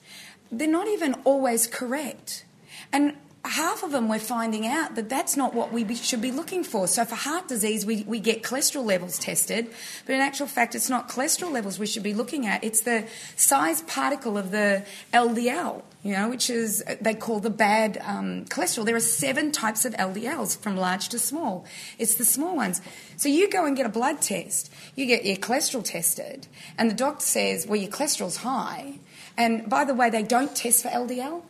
[0.51, 2.45] they're not even always correct.
[2.91, 3.15] And
[3.47, 6.63] half of them we're finding out that that's not what we be, should be looking
[6.63, 6.87] for.
[6.87, 9.69] So for heart disease, we, we get cholesterol levels tested,
[10.05, 12.63] but in actual fact, it's not cholesterol levels we should be looking at.
[12.63, 17.99] It's the size particle of the LDL, you know, which is they call the bad
[18.03, 18.85] um, cholesterol.
[18.85, 21.65] There are seven types of LDLs from large to small.
[21.97, 22.81] It's the small ones.
[23.17, 26.95] So you go and get a blood test, you get your cholesterol tested, and the
[26.95, 28.99] doctor says, well, your cholesterol's high.
[29.37, 31.41] And by the way, they don't test for LDL.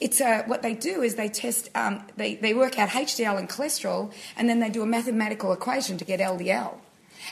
[0.00, 3.48] It's uh, what they do is they test, um, they, they work out HDL and
[3.48, 6.78] cholesterol, and then they do a mathematical equation to get LDL.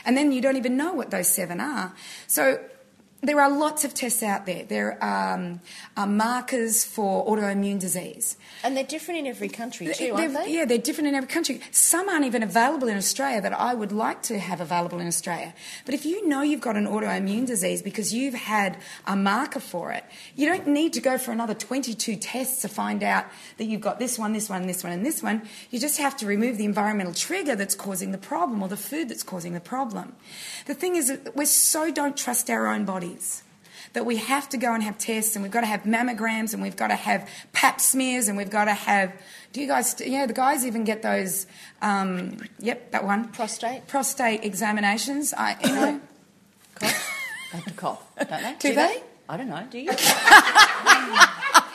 [0.05, 1.93] And then you don't even know what those seven are.
[2.27, 2.59] So
[3.21, 4.63] there are lots of tests out there.
[4.63, 5.59] There um,
[5.95, 8.37] are markers for autoimmune disease.
[8.63, 10.53] And they're different in every country too, They're- aren't they?
[10.53, 11.59] Yeah, they're different in every country.
[11.71, 15.55] Some aren't even available in Australia that I would like to have available in Australia.
[15.85, 19.91] But if you know you've got an autoimmune disease because you've had a marker for
[19.91, 20.03] it,
[20.35, 23.25] you don't need to go for another 22 tests to find out
[23.57, 25.41] that you've got this one, this one, this one, and this one.
[25.71, 29.09] You just have to remove the environmental trigger that's causing the problem or the food
[29.09, 30.15] that's causing the problem.
[30.67, 33.43] The thing is that we so don't trust our own bodies
[33.93, 36.61] that we have to go and have tests and we've got to have mammograms and
[36.61, 39.13] we've got to have pap smears and we've got to have
[39.53, 41.47] do you guys yeah the guys even get those
[41.81, 43.87] um, yep that one Prostate?
[43.87, 46.01] prostate examinations I, you know,
[47.51, 48.55] They have to cough, don't they?
[48.59, 49.03] Do they?
[49.29, 49.65] I don't know.
[49.71, 49.89] Do you?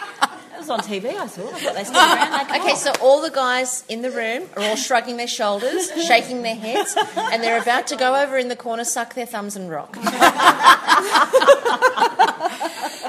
[0.63, 1.07] It was on TV.
[1.07, 1.43] I saw.
[1.43, 2.49] I thought they stood around.
[2.49, 6.43] They Okay, so all the guys in the room are all shrugging their shoulders, shaking
[6.43, 9.69] their heads, and they're about to go over in the corner, suck their thumbs, and
[9.71, 9.97] rock.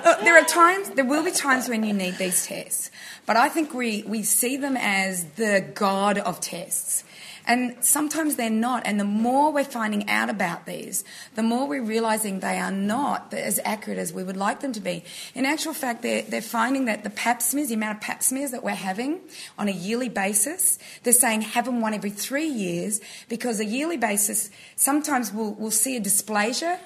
[0.04, 2.92] Look, there are times there will be times when you need these tests
[3.26, 7.04] but i think we, we see them as the god of tests
[7.46, 8.84] and sometimes they're not.
[8.86, 11.04] And the more we're finding out about these
[11.36, 14.80] the more we're realizing they are not as accurate as we would like them to
[14.80, 15.04] be.
[15.36, 18.52] In actual fact they're, they're finding that the pap smears the amount of pap smears
[18.52, 19.20] that we're having
[19.58, 23.98] on a yearly basis they're saying have them one every three years because a yearly
[23.98, 26.80] basis sometimes we'll, we'll see a dysplasia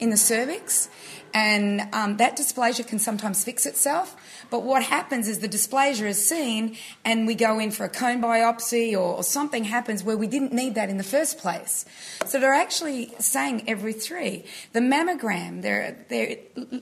[0.00, 0.88] in the cervix,
[1.32, 4.16] and um, that dysplasia can sometimes fix itself.
[4.50, 8.22] But what happens is the dysplasia is seen, and we go in for a cone
[8.22, 11.84] biopsy, or, or something happens where we didn't need that in the first place.
[12.26, 14.44] So they're actually saying every three.
[14.72, 16.36] The mammogram, they're they're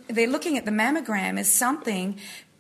[0.08, 2.18] they're looking at the mammogram as something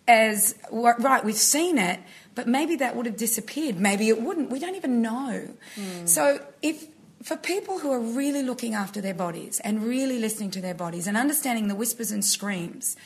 [0.08, 1.24] as right.
[1.24, 2.00] We've seen it.
[2.34, 3.78] But maybe that would have disappeared.
[3.78, 4.50] Maybe it wouldn't.
[4.50, 5.48] We don't even know.
[5.74, 6.06] Hmm.
[6.06, 6.86] So if
[7.22, 11.06] for people who are really looking after their bodies and really listening to their bodies
[11.06, 12.96] and understanding the whispers and screams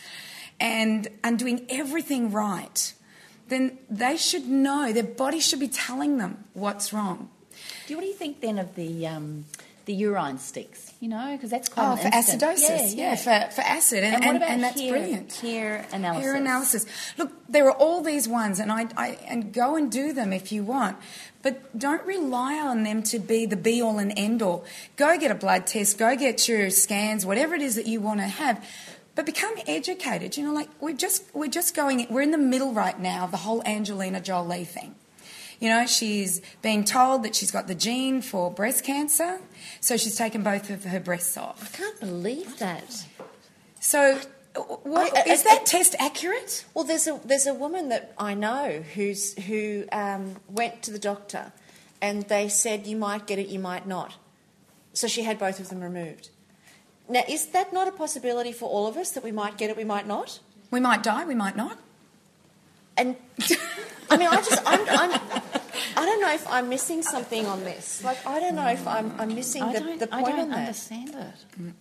[0.60, 2.92] and, and doing everything right,
[3.48, 7.30] then they should know, their body should be telling them what's wrong.
[7.86, 9.44] Do you, what do you think then of the um,
[9.86, 10.92] the urine sticks?
[10.98, 14.36] You know, because that's quite Oh, for instant- acidosis, yeah, for, for acid, and, and,
[14.38, 15.32] about and that's hair, brilliant.
[15.34, 16.24] hair analysis?
[16.24, 16.86] Hair analysis.
[17.16, 20.50] Look, there are all these ones, and I, I and go and do them if
[20.52, 20.96] you want,
[21.42, 24.64] but don't rely on them to be the be all and end all.
[24.96, 28.20] Go get a blood test, go get your scans, whatever it is that you want
[28.20, 28.64] to have.
[29.16, 30.36] But become educated.
[30.36, 32.06] You know, like we're just we're just going.
[32.10, 34.94] We're in the middle right now of the whole Angelina Jolie thing.
[35.58, 39.40] You know, she's being told that she's got the gene for breast cancer,
[39.80, 41.72] so she's taken both of her breasts off.
[41.74, 43.06] I can't believe that.
[43.80, 44.20] So,
[44.82, 46.66] what, I- I- is that test accurate?
[46.74, 50.98] Well, there's a there's a woman that I know who's who um, went to the
[50.98, 51.52] doctor,
[52.02, 54.16] and they said you might get it, you might not.
[54.92, 56.28] So she had both of them removed.
[57.08, 59.76] Now, is that not a possibility for all of us that we might get it,
[59.76, 60.40] we might not?
[60.70, 61.78] We might die, we might not.
[62.96, 63.14] And
[64.10, 65.20] I mean, I just I'm, I'm
[65.96, 68.02] I don't know if I'm missing something on this.
[68.02, 70.40] Like I don't know if I'm I'm missing I the, don't, the I point don't
[70.40, 70.58] on that.
[70.58, 71.74] understand it.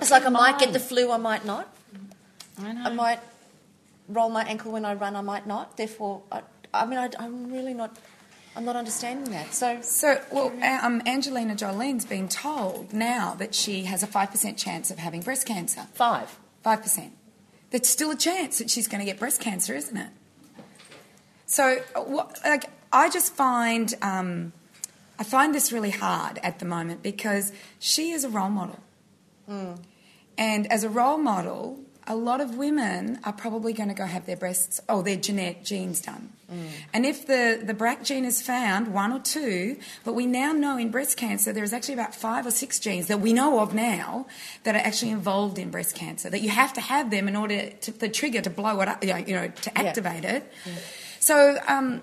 [0.00, 1.68] It's like I might get the flu, I might not.
[2.60, 2.84] I know.
[2.84, 3.20] I might
[4.08, 5.76] roll my ankle when I run, I might not.
[5.76, 6.42] Therefore, I,
[6.74, 7.96] I mean, I, I'm really not.
[8.54, 9.54] I'm not understanding that.
[9.54, 14.90] So, So, well, um, Angelina Jolie's been told now that she has a 5% chance
[14.90, 15.86] of having breast cancer.
[15.94, 16.38] Five.
[16.64, 17.10] 5%.
[17.70, 20.10] That's still a chance that she's going to get breast cancer, isn't it?
[21.46, 24.52] So, uh, what, like, I just find um,
[25.18, 28.80] I find this really hard at the moment because she is a role model,
[30.36, 34.26] and as a role model, a lot of women are probably going to go have
[34.26, 36.32] their breasts, oh, their genetic genes done.
[36.92, 40.76] And if the, the BRCA gene is found, one or two, but we now know
[40.76, 44.26] in breast cancer there's actually about five or six genes that we know of now
[44.64, 47.70] that are actually involved in breast cancer, that you have to have them in order
[47.70, 50.52] to, the trigger to blow it up, you know, you know to activate it.
[51.20, 52.02] So, um,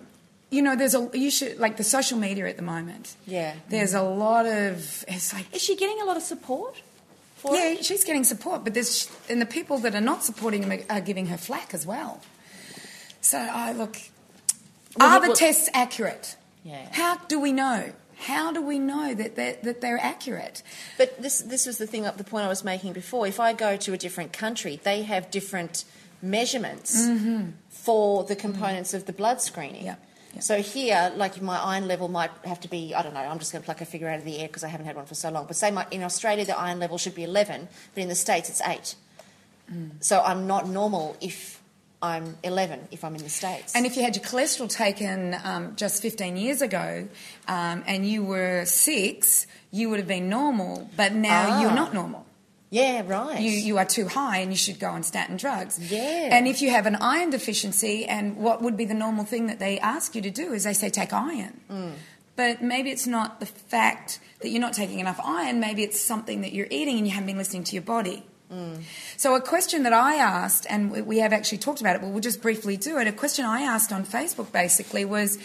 [0.49, 3.15] you know, there's a, you should, like the social media at the moment.
[3.27, 3.53] Yeah.
[3.69, 6.81] There's a lot of, it's like, Is she getting a lot of support?
[7.39, 7.85] For yeah, it?
[7.85, 11.01] she's getting support, but there's and the people that are not supporting him are, are
[11.01, 12.21] giving her flack as well.
[13.21, 13.97] So I look,
[14.97, 16.35] Well, Are the well- tests accurate?
[16.63, 16.87] Yeah.
[16.91, 17.93] How do we know?
[18.17, 20.61] How do we know that they're, that they're accurate?
[20.97, 23.25] But this this was the thing, the point I was making before.
[23.25, 25.85] If I go to a different country, they have different
[26.21, 27.51] measurements mm-hmm.
[27.69, 29.85] for the components of the blood screening.
[29.85, 29.95] Yeah,
[30.39, 33.51] So here, like my iron level might have to be, I don't know, I'm just
[33.51, 35.15] going to pluck a figure out of the air because I haven't had one for
[35.15, 35.45] so long.
[35.47, 38.49] But say my, in Australia, the iron level should be 11, but in the States,
[38.49, 38.95] it's 8.
[39.99, 41.61] So I'm not normal if
[42.01, 43.75] I'm 11, if I'm in the States.
[43.75, 47.07] And if you had your cholesterol taken um, just 15 years ago
[47.47, 51.61] um, and you were six, you would have been normal, but now Ah.
[51.61, 52.25] you're not normal.
[52.69, 53.39] Yeah, right.
[53.39, 55.79] You, you are too high and you should go on statin drugs.
[55.91, 56.29] Yeah.
[56.31, 59.59] And if you have an iron deficiency, and what would be the normal thing that
[59.59, 61.59] they ask you to do is they say take iron.
[61.71, 61.93] Mm.
[62.35, 66.41] But maybe it's not the fact that you're not taking enough iron, maybe it's something
[66.41, 68.23] that you're eating and you haven't been listening to your body.
[68.53, 68.83] Mm.
[69.17, 72.09] So, a question that I asked, and we- we have actually talked about it, but
[72.09, 73.07] we'll just briefly do it.
[73.07, 75.37] A question I asked on Facebook basically was,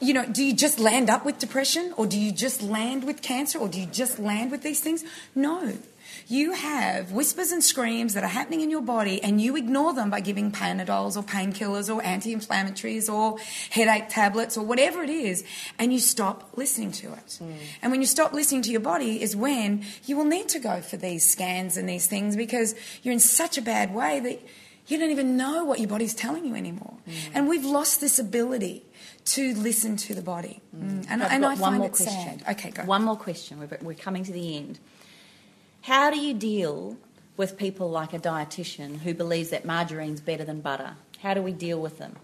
[0.00, 3.22] you know, do you just land up with depression, or do you just land with
[3.22, 5.02] cancer, or do you just land with these things?
[5.34, 5.78] No.
[6.26, 10.10] You have whispers and screams that are happening in your body, and you ignore them
[10.10, 13.38] by giving Panadols or painkillers or anti inflammatories or
[13.70, 15.44] headache tablets or whatever it is,
[15.78, 17.38] and you stop listening to it.
[17.42, 17.56] Mm.
[17.82, 20.80] And when you stop listening to your body, is when you will need to go
[20.80, 24.40] for these scans and these things because you're in such a bad way that
[24.86, 26.94] you don't even know what your body's telling you anymore.
[27.08, 27.14] Mm.
[27.34, 28.84] And we've lost this ability
[29.26, 30.60] to listen to the body.
[30.76, 30.82] Mm.
[30.82, 31.06] mm.
[31.08, 32.38] And, I've and got I one find more it question.
[32.40, 32.56] sad.
[32.56, 32.82] Okay, go.
[32.84, 33.58] One more question.
[33.58, 34.78] We're, we're coming to the end.
[35.84, 36.96] How do you deal
[37.36, 40.94] with people like a dietitian who believes that margarine's better than butter?
[41.20, 42.16] How do we deal with them?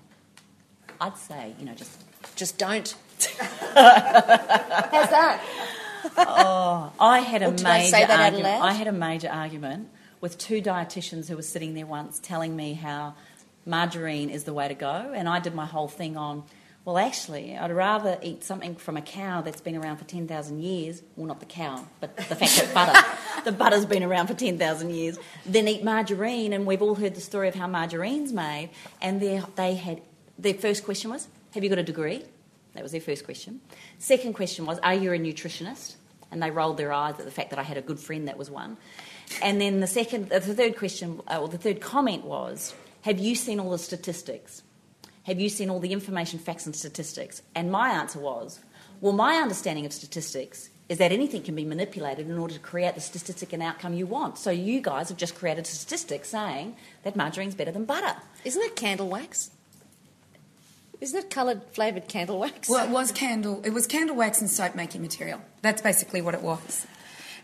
[0.98, 2.02] I'd say, you know, just
[2.36, 2.96] just don't.
[3.18, 5.44] How's that?
[6.16, 8.62] Oh, I had a Or did I major say that out argument.
[8.62, 9.90] I had a major argument
[10.22, 13.14] with two dietitians who were sitting there once telling me how
[13.66, 16.44] margarine is the way to go, and I did my whole thing on.
[16.84, 21.02] Well, actually, I'd rather eat something from a cow that's been around for 10,000 years,
[21.14, 22.98] well, not the cow, but the fact that butter,
[23.44, 26.54] the butter's been around for 10,000 years, than eat margarine.
[26.54, 28.70] And we've all heard the story of how margarine's made.
[29.02, 30.00] And they had,
[30.38, 32.24] their first question was, Have you got a degree?
[32.72, 33.60] That was their first question.
[33.98, 35.96] Second question was, Are you a nutritionist?
[36.30, 38.38] And they rolled their eyes at the fact that I had a good friend that
[38.38, 38.78] was one.
[39.42, 43.18] And then the second, uh, the third question, uh, or the third comment was, Have
[43.18, 44.62] you seen all the statistics?
[45.30, 47.40] Have you seen all the information, facts, and statistics?
[47.54, 48.58] And my answer was,
[49.00, 52.96] Well, my understanding of statistics is that anything can be manipulated in order to create
[52.96, 54.38] the statistic and outcome you want.
[54.38, 56.74] So you guys have just created a statistic saying
[57.04, 58.16] that margarine's better than butter.
[58.44, 59.52] Isn't it candle wax?
[61.00, 62.68] Isn't it coloured flavoured candle wax?
[62.68, 63.62] Well, it was candle.
[63.64, 65.40] It was candle wax and soap making material.
[65.62, 66.88] That's basically what it was.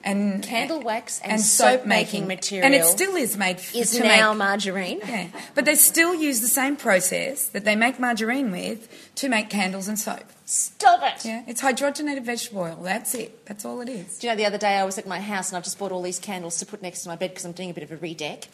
[0.06, 4.04] And Candle wax and soap making material and it still is made f- is to
[4.04, 5.00] now make, margarine.
[5.04, 5.26] Yeah,
[5.56, 9.88] but they still use the same process that they make margarine with to make candles
[9.88, 10.22] and soap.
[10.44, 11.24] Stop it!
[11.24, 12.78] Yeah, it's hydrogenated vegetable oil.
[12.80, 13.44] That's it.
[13.46, 14.18] That's all it is.
[14.18, 15.90] Do you know, the other day I was at my house and I've just bought
[15.90, 17.90] all these candles to put next to my bed because I'm doing a bit of
[17.90, 18.44] a redeck.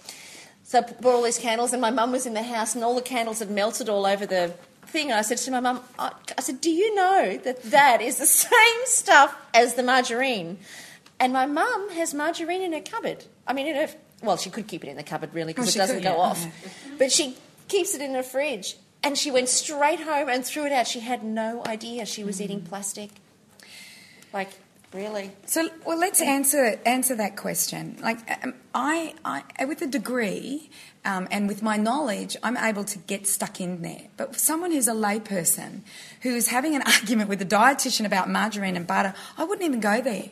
[0.65, 2.95] So I bought all these candles and my mum was in the house and all
[2.95, 4.55] the candles had melted all over the
[4.87, 5.11] thing.
[5.11, 8.17] And I said to my mum, I I said, do you know that that is
[8.17, 10.61] the same stuff as the margarine?
[11.23, 13.25] And my mum has margarine in her cupboard.
[13.47, 13.89] I mean, in her,
[14.25, 16.17] well, she could keep it in the cupboard really because Oh, it doesn't could, go
[16.17, 16.17] yeah.
[16.17, 16.47] off.
[16.99, 17.37] But she
[17.69, 18.77] keeps it in her fridge.
[19.05, 20.89] And she went straight home and threw it out.
[20.89, 22.69] She had no idea she was eating mm.
[22.69, 23.11] plastic.
[24.33, 24.51] Like,
[24.93, 25.31] really?
[25.47, 27.97] So, well, let's answer answer that question.
[28.03, 30.71] Like, um, I, I, with a degree
[31.05, 34.09] um, and with my knowledge, I'm able to get stuck in there.
[34.17, 35.81] But for someone who's a layperson
[36.23, 39.81] who is having an argument with a dietitian about margarine and butter, I wouldn't even
[39.81, 40.31] go there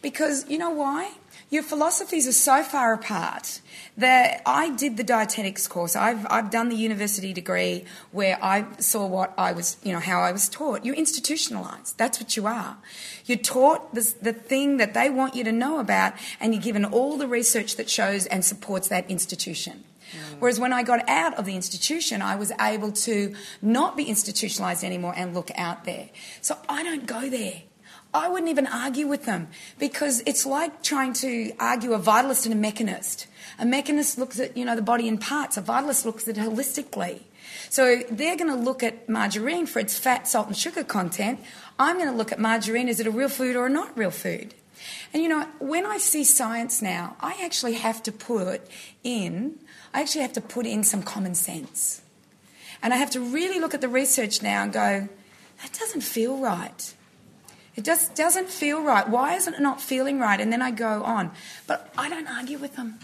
[0.00, 1.12] because you know why?
[1.52, 3.60] Your philosophies are so far apart
[3.98, 5.94] that I did the dietetics course.
[5.94, 10.22] I've, I've done the university degree where I saw what I was, you know, how
[10.22, 10.82] I was taught.
[10.82, 11.98] You're institutionalized.
[11.98, 12.78] That's what you are.
[13.26, 16.86] You're taught this, the thing that they want you to know about, and you're given
[16.86, 19.84] all the research that shows and supports that institution.
[20.12, 20.38] Mm.
[20.38, 24.84] Whereas when I got out of the institution, I was able to not be institutionalized
[24.84, 26.08] anymore and look out there.
[26.40, 27.64] So I don't go there.
[28.14, 29.48] I wouldn't even argue with them
[29.78, 33.26] because it's like trying to argue a vitalist and a mechanist.
[33.58, 35.56] A mechanist looks at, you know, the body in parts.
[35.56, 37.22] A vitalist looks at it holistically.
[37.70, 41.40] So they're going to look at margarine for its fat, salt, and sugar content.
[41.78, 44.10] I'm going to look at margarine is it a real food or a not real
[44.10, 44.54] food?
[45.12, 48.62] And you know, when I see science now, I actually have to put
[49.04, 49.58] in,
[49.94, 52.02] I actually have to put in some common sense.
[52.82, 55.08] And I have to really look at the research now and go,
[55.62, 56.94] that doesn't feel right.
[57.76, 59.08] It just doesn't feel right.
[59.08, 60.40] Why isn't it not feeling right?
[60.40, 61.30] And then I go on.
[61.66, 62.98] But I don't argue with them.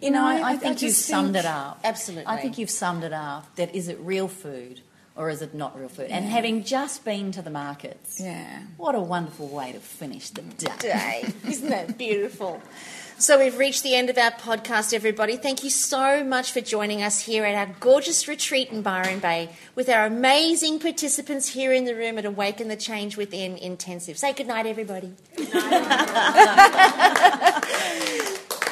[0.00, 1.80] You know, No, I, I- I think you've just summed think- it up.
[1.84, 2.26] Absolutely.
[2.26, 3.54] I think you've summed it up.
[3.56, 4.80] That is it real food
[5.16, 6.06] or is it not real food?
[6.10, 8.60] And having just been to the markets, Yeah.
[8.78, 10.72] what a wonderful way to finish the day.
[10.78, 11.34] day.
[11.48, 12.62] Isn't that beautiful?
[13.20, 15.36] So we've reached the end of our podcast, everybody.
[15.36, 19.50] Thank you so much for joining us here at our gorgeous retreat in Byron Bay
[19.74, 24.16] with our amazing participants here in the room at Awaken the Change Within Intensive.
[24.16, 25.12] Say goodnight, everybody.
[25.36, 25.44] Do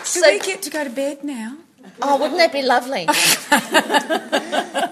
[0.05, 1.59] So- we get to go to bed now?
[2.01, 3.07] Oh, wouldn't that be lovely?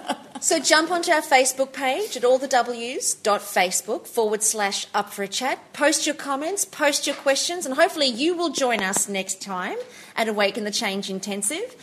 [0.41, 5.73] so jump onto our Facebook page at allthews.facebook forward slash up for a chat.
[5.73, 9.79] Post your comments, post your questions, and hopefully you will join us next time
[10.15, 11.75] at Awaken the Change Intensive.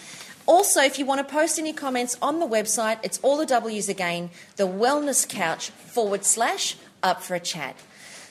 [0.45, 3.87] Also, if you want to post any comments on the website, it's all the W's
[3.87, 7.75] again, the wellness couch forward slash up for a chat.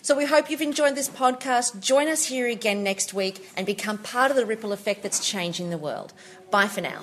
[0.03, 1.81] So we hope you've enjoyed this podcast.
[1.81, 5.71] Join us here again next week and become part of the ripple effect that's changing
[5.71, 6.13] the world.
[6.51, 7.03] Bye for now.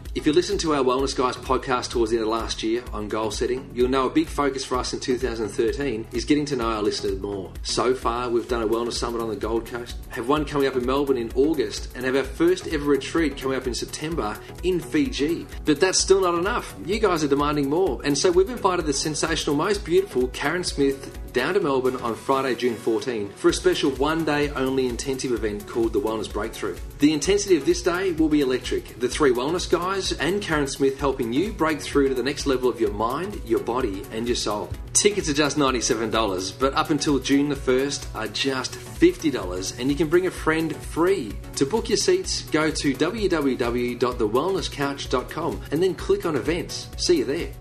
[0.13, 3.07] If you listened to our Wellness Guys podcast towards the end of last year on
[3.07, 6.67] goal setting, you'll know a big focus for us in 2013 is getting to know
[6.67, 7.49] our listeners more.
[7.63, 10.75] So far, we've done a wellness summit on the Gold Coast, have one coming up
[10.75, 14.81] in Melbourne in August, and have our first ever retreat coming up in September in
[14.81, 15.47] Fiji.
[15.63, 16.75] But that's still not enough.
[16.85, 21.20] You guys are demanding more, and so we've invited the sensational, most beautiful Karen Smith
[21.33, 25.67] down to Melbourne on Friday, June 14 for a special one day only intensive event
[25.67, 26.77] called the Wellness Breakthrough.
[26.99, 28.99] The intensity of this day will be electric.
[28.99, 32.69] The three wellness guys and Karen Smith helping you break through to the next level
[32.69, 34.69] of your mind, your body, and your soul.
[34.93, 39.95] Tickets are just $97, but up until June the 1st are just $50, and you
[39.95, 41.31] can bring a friend free.
[41.55, 46.89] To book your seats, go to www.thewellnesscouch.com and then click on events.
[46.97, 47.51] See you there.